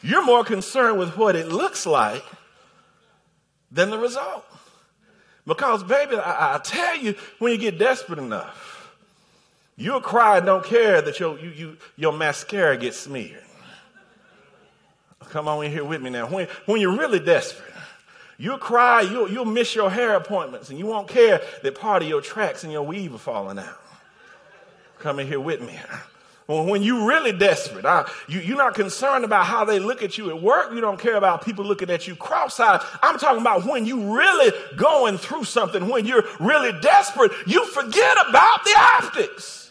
[0.00, 2.24] You're more concerned with what it looks like
[3.70, 4.46] than the result.
[5.46, 8.96] Because, baby, I, I tell you, when you get desperate enough,
[9.76, 13.44] you'll cry and don't care that your, you, you, your mascara gets smeared.
[15.30, 16.26] Come on in here with me now.
[16.26, 17.74] When, when you're really desperate,
[18.38, 22.08] you'll cry, you'll, you'll miss your hair appointments, and you won't care that part of
[22.08, 23.80] your tracks and your weave are falling out.
[24.98, 25.78] Come in here with me.
[26.46, 30.30] When you're really desperate, uh, you, you're not concerned about how they look at you
[30.30, 30.72] at work.
[30.72, 32.80] You don't care about people looking at you cross-eyed.
[33.02, 38.16] I'm talking about when you're really going through something, when you're really desperate, you forget
[38.30, 39.67] about the optics.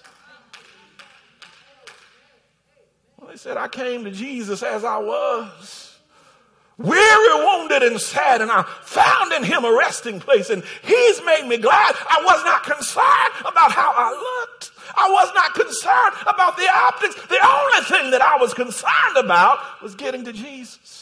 [3.38, 5.96] They said, I came to Jesus as I was
[6.80, 11.48] weary, wounded, and sad, and I found in him a resting place, and he's made
[11.48, 11.94] me glad.
[12.10, 14.72] I was not concerned about how I looked.
[14.88, 17.14] I was not concerned about the optics.
[17.28, 20.97] The only thing that I was concerned about was getting to Jesus.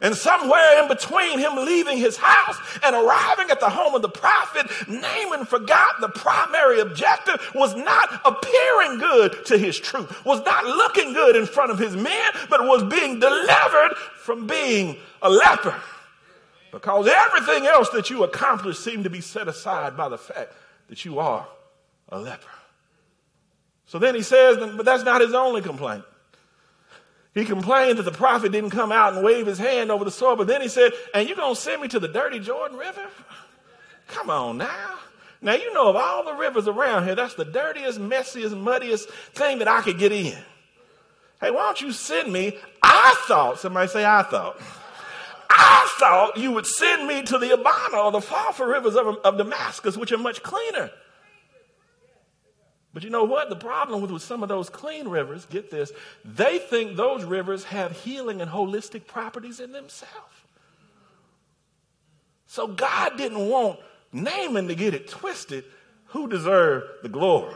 [0.00, 4.08] And somewhere in between him leaving his house and arriving at the home of the
[4.08, 10.64] prophet, Naaman forgot the primary objective was not appearing good to his troop, was not
[10.64, 15.74] looking good in front of his men, but was being delivered from being a leper.
[16.70, 20.52] Because everything else that you accomplish seemed to be set aside by the fact
[20.88, 21.46] that you are
[22.10, 22.46] a leper.
[23.86, 26.04] So then he says, but that's not his only complaint.
[27.34, 30.36] He complained that the prophet didn't come out and wave his hand over the soil,
[30.36, 33.06] but then he said, And you're going to send me to the dirty Jordan River?
[34.08, 34.98] Come on now.
[35.40, 39.60] Now, you know, of all the rivers around here, that's the dirtiest, messiest, muddiest thing
[39.60, 40.36] that I could get in.
[41.40, 42.58] Hey, why don't you send me?
[42.82, 44.60] I thought, somebody say, I thought.
[45.48, 49.38] I thought you would send me to the Abana or the Pharpar rivers of, of
[49.38, 50.90] Damascus, which are much cleaner.
[52.94, 53.50] But you know what?
[53.50, 55.92] The problem with, with some of those clean rivers, get this,
[56.24, 60.14] they think those rivers have healing and holistic properties in themselves.
[62.46, 63.78] So God didn't want
[64.12, 65.64] Naaman to get it twisted.
[66.06, 67.54] Who deserved the glory?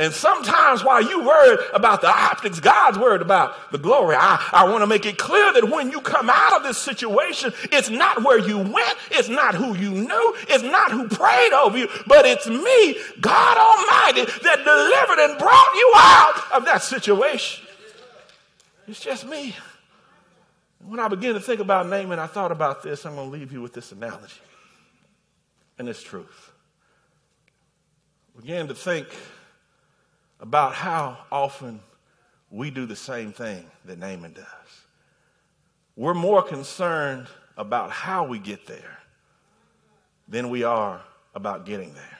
[0.00, 4.16] And sometimes while you worried about the optics, God's worried about the glory.
[4.18, 7.52] I, I want to make it clear that when you come out of this situation,
[7.64, 11.76] it's not where you went, it's not who you knew, it's not who prayed over
[11.76, 17.66] you, but it's me, God Almighty, that delivered and brought you out of that situation.
[18.88, 19.54] It's just me.
[20.82, 23.04] When I began to think about Naaman, I thought about this.
[23.04, 24.40] I'm going to leave you with this analogy
[25.78, 26.52] and this truth.
[28.34, 29.06] I began to think
[30.40, 31.80] about how often
[32.50, 34.44] we do the same thing that Naaman does.
[35.96, 37.26] We're more concerned
[37.56, 38.98] about how we get there
[40.28, 41.02] than we are
[41.34, 42.18] about getting there.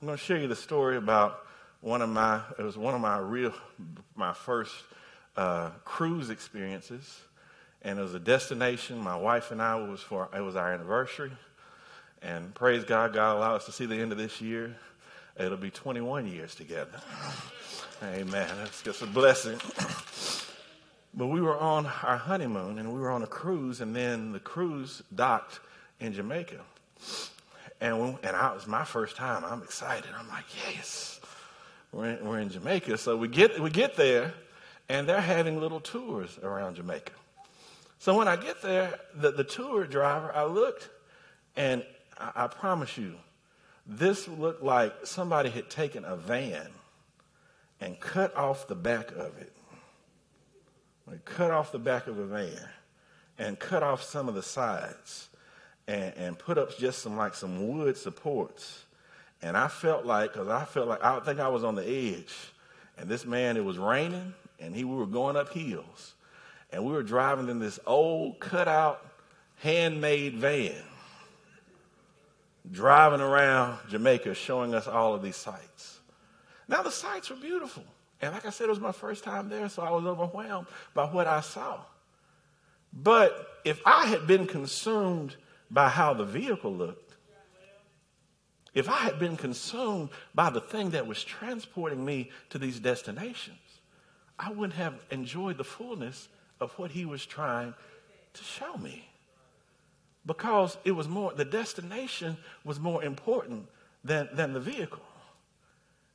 [0.00, 1.46] I'm going to share you the story about
[1.80, 3.54] one of my, it was one of my real,
[4.14, 4.74] my first
[5.36, 7.20] uh, cruise experiences.
[7.82, 8.98] And it was a destination.
[8.98, 11.32] My wife and I was for, it was our anniversary.
[12.22, 14.76] And praise God, God allowed us to see the end of this year.
[15.40, 17.00] It'll be 21 years together.
[18.02, 18.48] Amen.
[18.58, 19.58] That's just a blessing.
[21.12, 24.38] But we were on our honeymoon and we were on a cruise, and then the
[24.38, 25.58] cruise docked
[25.98, 26.60] in Jamaica.
[27.80, 29.44] And, and I, it was my first time.
[29.44, 30.08] I'm excited.
[30.16, 31.20] I'm like, yes,
[31.90, 32.96] we're in, we're in Jamaica.
[32.96, 34.32] So we get, we get there,
[34.88, 37.12] and they're having little tours around Jamaica.
[37.98, 40.90] So when I get there, the, the tour driver, I looked,
[41.56, 41.84] and
[42.20, 43.16] I, I promise you,
[43.90, 46.68] this looked like somebody had taken a van
[47.80, 49.52] and cut off the back of it.
[51.24, 52.68] Cut off the back of a van
[53.36, 55.28] and cut off some of the sides
[55.88, 58.84] and, and put up just some like some wood supports.
[59.42, 62.32] And I felt like, because I felt like, I think I was on the edge.
[62.96, 66.14] And this man, it was raining and he, we were going up hills.
[66.72, 69.04] And we were driving in this old cutout
[69.56, 70.76] handmade van
[72.70, 76.00] driving around Jamaica showing us all of these sites.
[76.68, 77.84] Now, the sites were beautiful.
[78.22, 81.06] And like I said, it was my first time there, so I was overwhelmed by
[81.06, 81.80] what I saw.
[82.92, 85.36] But if I had been consumed
[85.70, 87.16] by how the vehicle looked,
[88.74, 93.58] if I had been consumed by the thing that was transporting me to these destinations,
[94.38, 96.28] I wouldn't have enjoyed the fullness
[96.60, 97.74] of what he was trying
[98.34, 99.09] to show me.
[100.26, 103.66] Because it was more, the destination was more important
[104.04, 105.02] than, than the vehicle.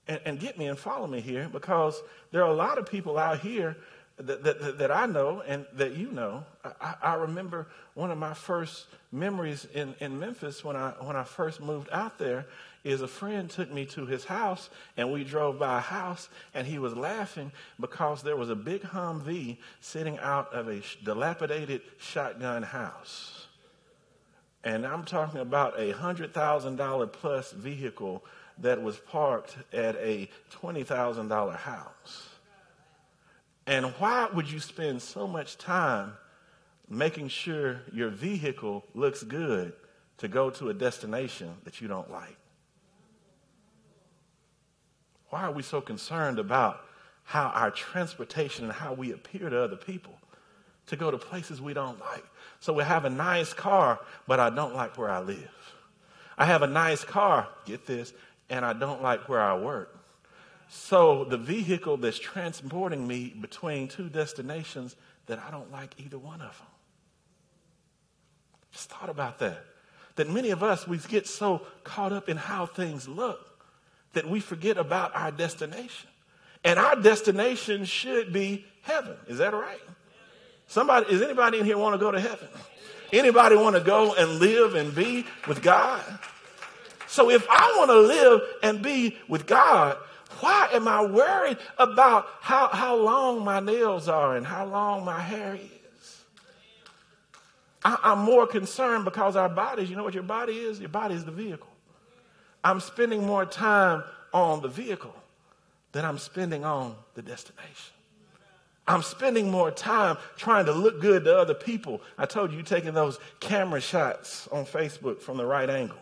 [0.07, 2.01] And, and get me and follow me here because
[2.31, 3.75] there are a lot of people out here
[4.17, 6.45] that, that, that I know and that you know.
[6.63, 11.23] I, I, remember one of my first memories in, in Memphis when I, when I
[11.23, 12.45] first moved out there
[12.83, 16.65] is a friend took me to his house and we drove by a house and
[16.65, 22.63] he was laughing because there was a big Humvee sitting out of a dilapidated shotgun
[22.63, 23.47] house.
[24.65, 28.25] And I'm talking about a $100,000 plus vehicle
[28.57, 32.29] that was parked at a $20,000 house.
[33.67, 36.13] And why would you spend so much time
[36.89, 39.73] making sure your vehicle looks good
[40.17, 42.37] to go to a destination that you don't like?
[45.29, 46.81] Why are we so concerned about
[47.23, 50.13] how our transportation and how we appear to other people
[50.87, 52.25] to go to places we don't like?
[52.59, 55.51] So we have a nice car, but I don't like where I live.
[56.37, 58.13] I have a nice car, get this,
[58.49, 59.97] and I don't like where I work.
[60.67, 64.95] So the vehicle that's transporting me between two destinations
[65.27, 66.67] that I don't like either one of them.
[68.71, 69.63] Just thought about that.
[70.15, 73.39] That many of us, we get so caught up in how things look
[74.13, 76.09] that we forget about our destination.
[76.63, 79.17] And our destination should be heaven.
[79.27, 79.79] Is that right?
[80.67, 82.47] Somebody, is anybody in here want to go to heaven?
[83.13, 86.03] Anybody want to go and live and be with God?
[87.07, 89.97] So if I want to live and be with God,
[90.39, 95.19] why am I worried about how, how long my nails are and how long my
[95.19, 96.21] hair is?
[97.83, 100.79] I, I'm more concerned because our bodies, you know what your body is?
[100.79, 101.69] Your body is the vehicle.
[102.63, 104.03] I'm spending more time
[104.33, 105.15] on the vehicle
[105.91, 107.94] than I'm spending on the destination.
[108.87, 112.01] I'm spending more time trying to look good to other people.
[112.17, 115.97] I told you, taking those camera shots on Facebook from the right angle.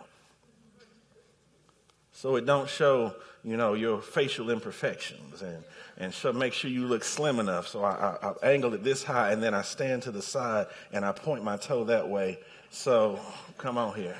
[2.11, 5.63] So it don't show you know, your facial imperfections and,
[5.97, 7.67] and so make sure you look slim enough.
[7.67, 10.67] So I, I, I angle it this high and then I stand to the side
[10.93, 12.39] and I point my toe that way.
[12.69, 13.19] So
[13.57, 14.15] come on here.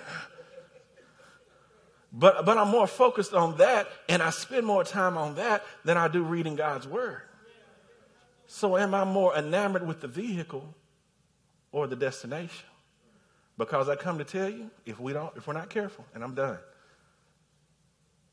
[2.11, 5.97] But, but I'm more focused on that and I spend more time on that than
[5.97, 7.22] I do reading God's word.
[8.54, 10.76] So am I more enamored with the vehicle
[11.72, 12.68] or the destination?
[13.58, 16.36] Because I come to tell you, if we don't, if we're not careful, and I'm
[16.36, 16.60] done,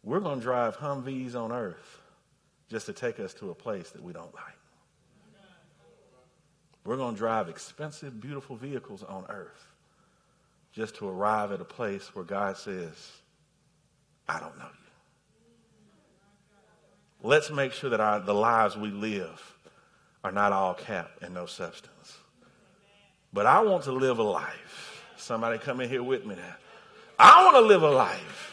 [0.03, 2.01] we're going to drive Humvees on earth
[2.69, 4.59] just to take us to a place that we don't like.
[6.85, 9.69] We're going to drive expensive, beautiful vehicles on earth
[10.75, 12.93] just to arrive at a place where God says,
[14.29, 14.91] I don't know you.
[17.23, 19.57] Let's make sure that our, the lives we live
[20.23, 22.19] are not all cap and no substance.
[23.33, 25.05] But I want to live a life.
[25.17, 26.55] Somebody come in here with me now.
[27.19, 28.51] I want to live a life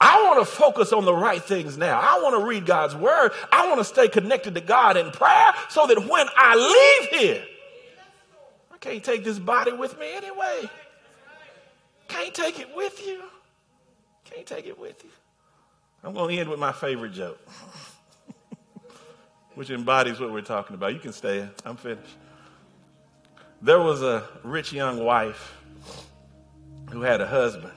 [0.00, 1.98] I want to focus on the right things now.
[1.98, 3.32] I want to read God's word.
[3.50, 7.44] I want to stay connected to God in prayer so that when I leave here,
[8.72, 10.70] I can't take this body with me anyway.
[12.08, 13.22] Can't take it with you.
[14.24, 15.10] Can't take it with you.
[16.04, 17.38] I'm going to end with my favorite joke,
[19.56, 20.92] which embodies what we're talking about.
[20.92, 21.48] You can stay.
[21.64, 22.16] I'm finished.
[23.62, 25.56] There was a rich young wife
[26.90, 27.72] who had a husband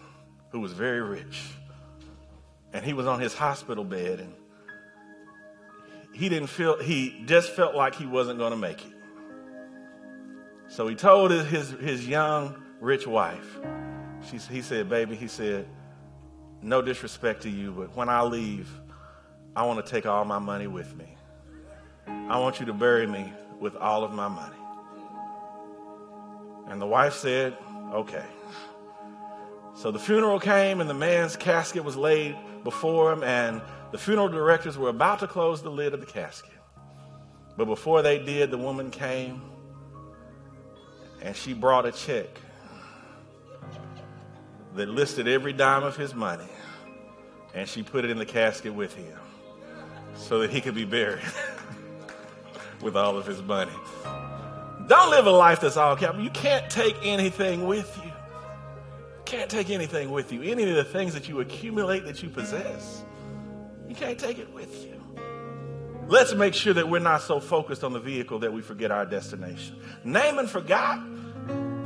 [0.52, 1.42] who was very rich
[2.74, 4.34] and he was on his hospital bed and
[6.14, 8.94] he didn't feel he just felt like he wasn't going to make it
[10.68, 13.58] so he told his, his young rich wife
[14.30, 15.66] she, he said baby he said
[16.62, 18.70] no disrespect to you but when i leave
[19.56, 21.16] i want to take all my money with me
[22.30, 24.56] i want you to bury me with all of my money.
[26.68, 27.58] And the wife said
[27.92, 28.26] okay.
[29.76, 34.28] So the funeral came and the man's casket was laid before him, and the funeral
[34.28, 36.52] directors were about to close the lid of the casket.
[37.58, 39.42] But before they did, the woman came
[41.22, 42.28] and she brought a check
[44.76, 46.48] that listed every dime of his money,
[47.54, 49.18] and she put it in the casket with him
[50.16, 51.24] so that he could be buried
[52.82, 53.72] with all of his money.
[54.88, 56.24] Don't live a life that's all capital.
[56.24, 58.12] You can't take anything with you
[59.30, 60.42] can't take anything with you.
[60.42, 63.04] Any of the things that you accumulate that you possess,
[63.88, 65.00] you can't take it with you.
[66.08, 69.06] Let's make sure that we're not so focused on the vehicle that we forget our
[69.06, 69.76] destination.
[70.04, 71.00] Naaman forgot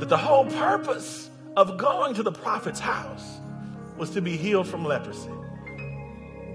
[0.00, 3.40] that the whole purpose of going to the prophet's house
[3.98, 5.30] was to be healed from leprosy.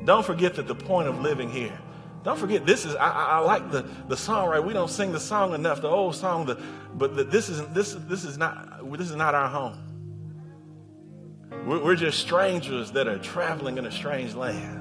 [0.05, 1.77] Don't forget that the point of living here
[2.23, 4.63] don't forget, this is, I, I, like the, the song, right?
[4.63, 6.61] We don't sing the song enough, the old song, the,
[6.93, 9.77] but the, this, isn't, this, this, is not, this is not our home.
[11.65, 14.79] We're just strangers that are traveling in a strange land.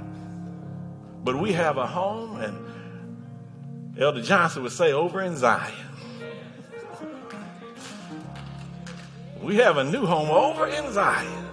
[1.22, 5.74] But we have a home, and Elder Johnson would say, over in Zion.
[9.42, 11.46] We have a new home over in Zion,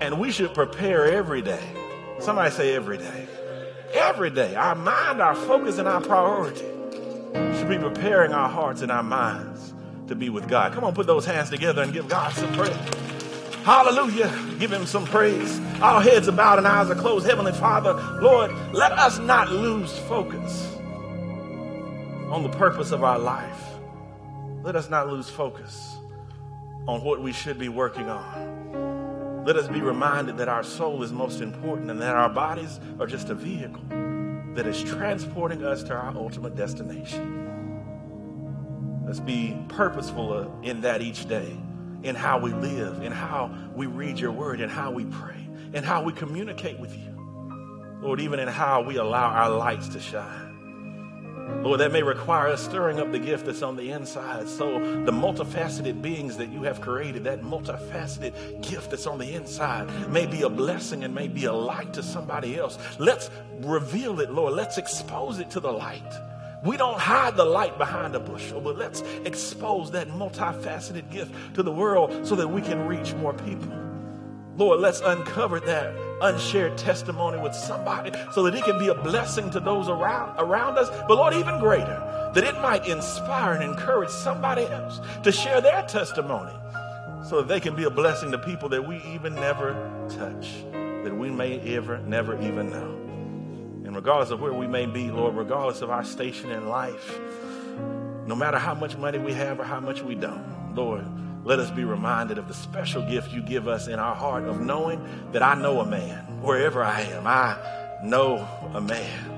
[0.00, 1.62] and we should prepare every day.
[2.18, 3.26] Somebody say every day.
[3.92, 4.54] Every day.
[4.54, 6.66] Our mind, our focus, and our priority
[7.58, 9.74] should be preparing our hearts and our minds
[10.08, 10.72] to be with God.
[10.72, 12.76] Come on, put those hands together and give God some praise.
[13.64, 14.56] Hallelujah.
[14.58, 15.60] Give him some praise.
[15.80, 17.26] Our heads are bowed and eyes are closed.
[17.26, 20.76] Heavenly Father, Lord, let us not lose focus
[22.28, 23.62] on the purpose of our life.
[24.62, 25.96] Let us not lose focus
[26.88, 28.91] on what we should be working on.
[29.44, 33.08] Let us be reminded that our soul is most important and that our bodies are
[33.08, 33.82] just a vehicle
[34.54, 37.40] that is transporting us to our ultimate destination.
[39.04, 41.58] Let's be purposeful in that each day,
[42.04, 45.82] in how we live, in how we read your word, in how we pray, in
[45.82, 47.98] how we communicate with you.
[48.00, 50.41] Lord, even in how we allow our lights to shine.
[51.62, 54.48] Lord, that may require us stirring up the gift that's on the inside.
[54.48, 59.88] So, the multifaceted beings that you have created, that multifaceted gift that's on the inside,
[60.10, 62.78] may be a blessing and may be a light to somebody else.
[62.98, 63.30] Let's
[63.60, 64.54] reveal it, Lord.
[64.54, 66.02] Let's expose it to the light.
[66.64, 71.62] We don't hide the light behind a bushel, but let's expose that multifaceted gift to
[71.62, 73.72] the world so that we can reach more people.
[74.56, 79.50] Lord, let's uncover that unshared testimony with somebody so that it can be a blessing
[79.50, 80.88] to those around, around us.
[81.08, 85.82] But Lord, even greater, that it might inspire and encourage somebody else to share their
[85.82, 86.52] testimony
[87.28, 89.72] so that they can be a blessing to people that we even never
[90.08, 90.54] touch,
[91.04, 92.98] that we may ever, never even know.
[93.84, 97.18] And regardless of where we may be, Lord, regardless of our station in life,
[98.26, 101.04] no matter how much money we have or how much we don't, Lord,
[101.44, 104.60] let us be reminded of the special gift you give us in our heart of
[104.60, 106.18] knowing that I know a man.
[106.40, 107.56] Wherever I am, I
[108.04, 109.32] know a man.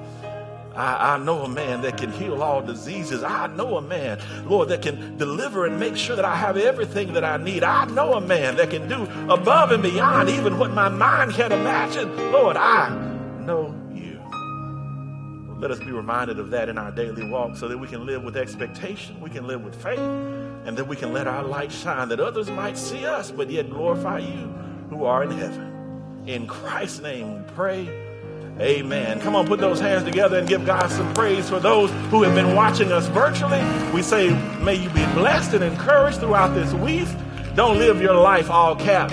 [0.76, 3.22] I, I, know a man that can heal all diseases.
[3.22, 7.12] I know a man, Lord, that can deliver and make sure that I have everything
[7.12, 7.62] that I need.
[7.62, 11.52] I know a man that can do above and beyond even what my mind can
[11.52, 12.32] imagine.
[12.32, 12.88] Lord, I
[13.40, 14.20] know you.
[15.60, 18.24] Let us be reminded of that in our daily walk so that we can live
[18.24, 20.00] with expectation, we can live with faith,
[20.64, 23.70] and that we can let our light shine that others might see us, but yet
[23.70, 24.52] glorify you
[24.90, 26.22] who are in heaven.
[26.26, 27.88] In Christ's name we pray.
[28.60, 29.20] Amen.
[29.20, 32.34] Come on, put those hands together and give God some praise for those who have
[32.34, 33.60] been watching us virtually.
[33.92, 37.08] We say, may you be blessed and encouraged throughout this week.
[37.56, 39.10] Don't live your life all cap,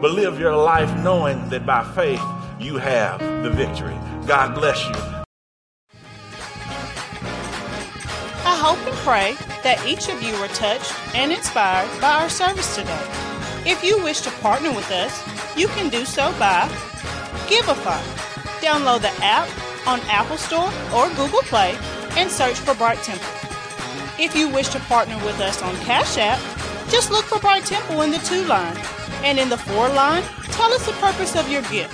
[0.00, 2.22] but live your life knowing that by faith
[2.60, 3.96] you have the victory.
[4.26, 5.11] God bless you.
[9.04, 9.34] Pray
[9.64, 13.04] that each of you were touched and inspired by our service today.
[13.66, 15.12] If you wish to partner with us,
[15.56, 16.68] you can do so by
[17.50, 18.00] Givelify.
[18.62, 19.48] Download the app
[19.88, 21.76] on Apple Store or Google Play
[22.16, 23.26] and search for Bright Temple.
[24.20, 26.38] If you wish to partner with us on Cash App,
[26.88, 28.76] just look for Bright Temple in the to line,
[29.24, 30.22] and in the for line,
[30.52, 31.92] tell us the purpose of your gift.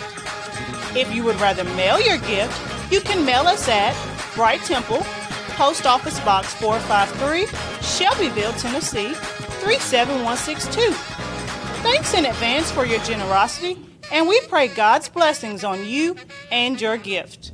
[0.95, 3.97] If you would rather mail your gift, you can mail us at
[4.35, 5.07] Bright Temple,
[5.59, 7.47] Post Office Box 453,
[7.83, 10.93] Shelbyville, Tennessee 37162.
[11.83, 13.77] Thanks in advance for your generosity,
[14.13, 16.15] and we pray God's blessings on you
[16.53, 17.51] and your gift.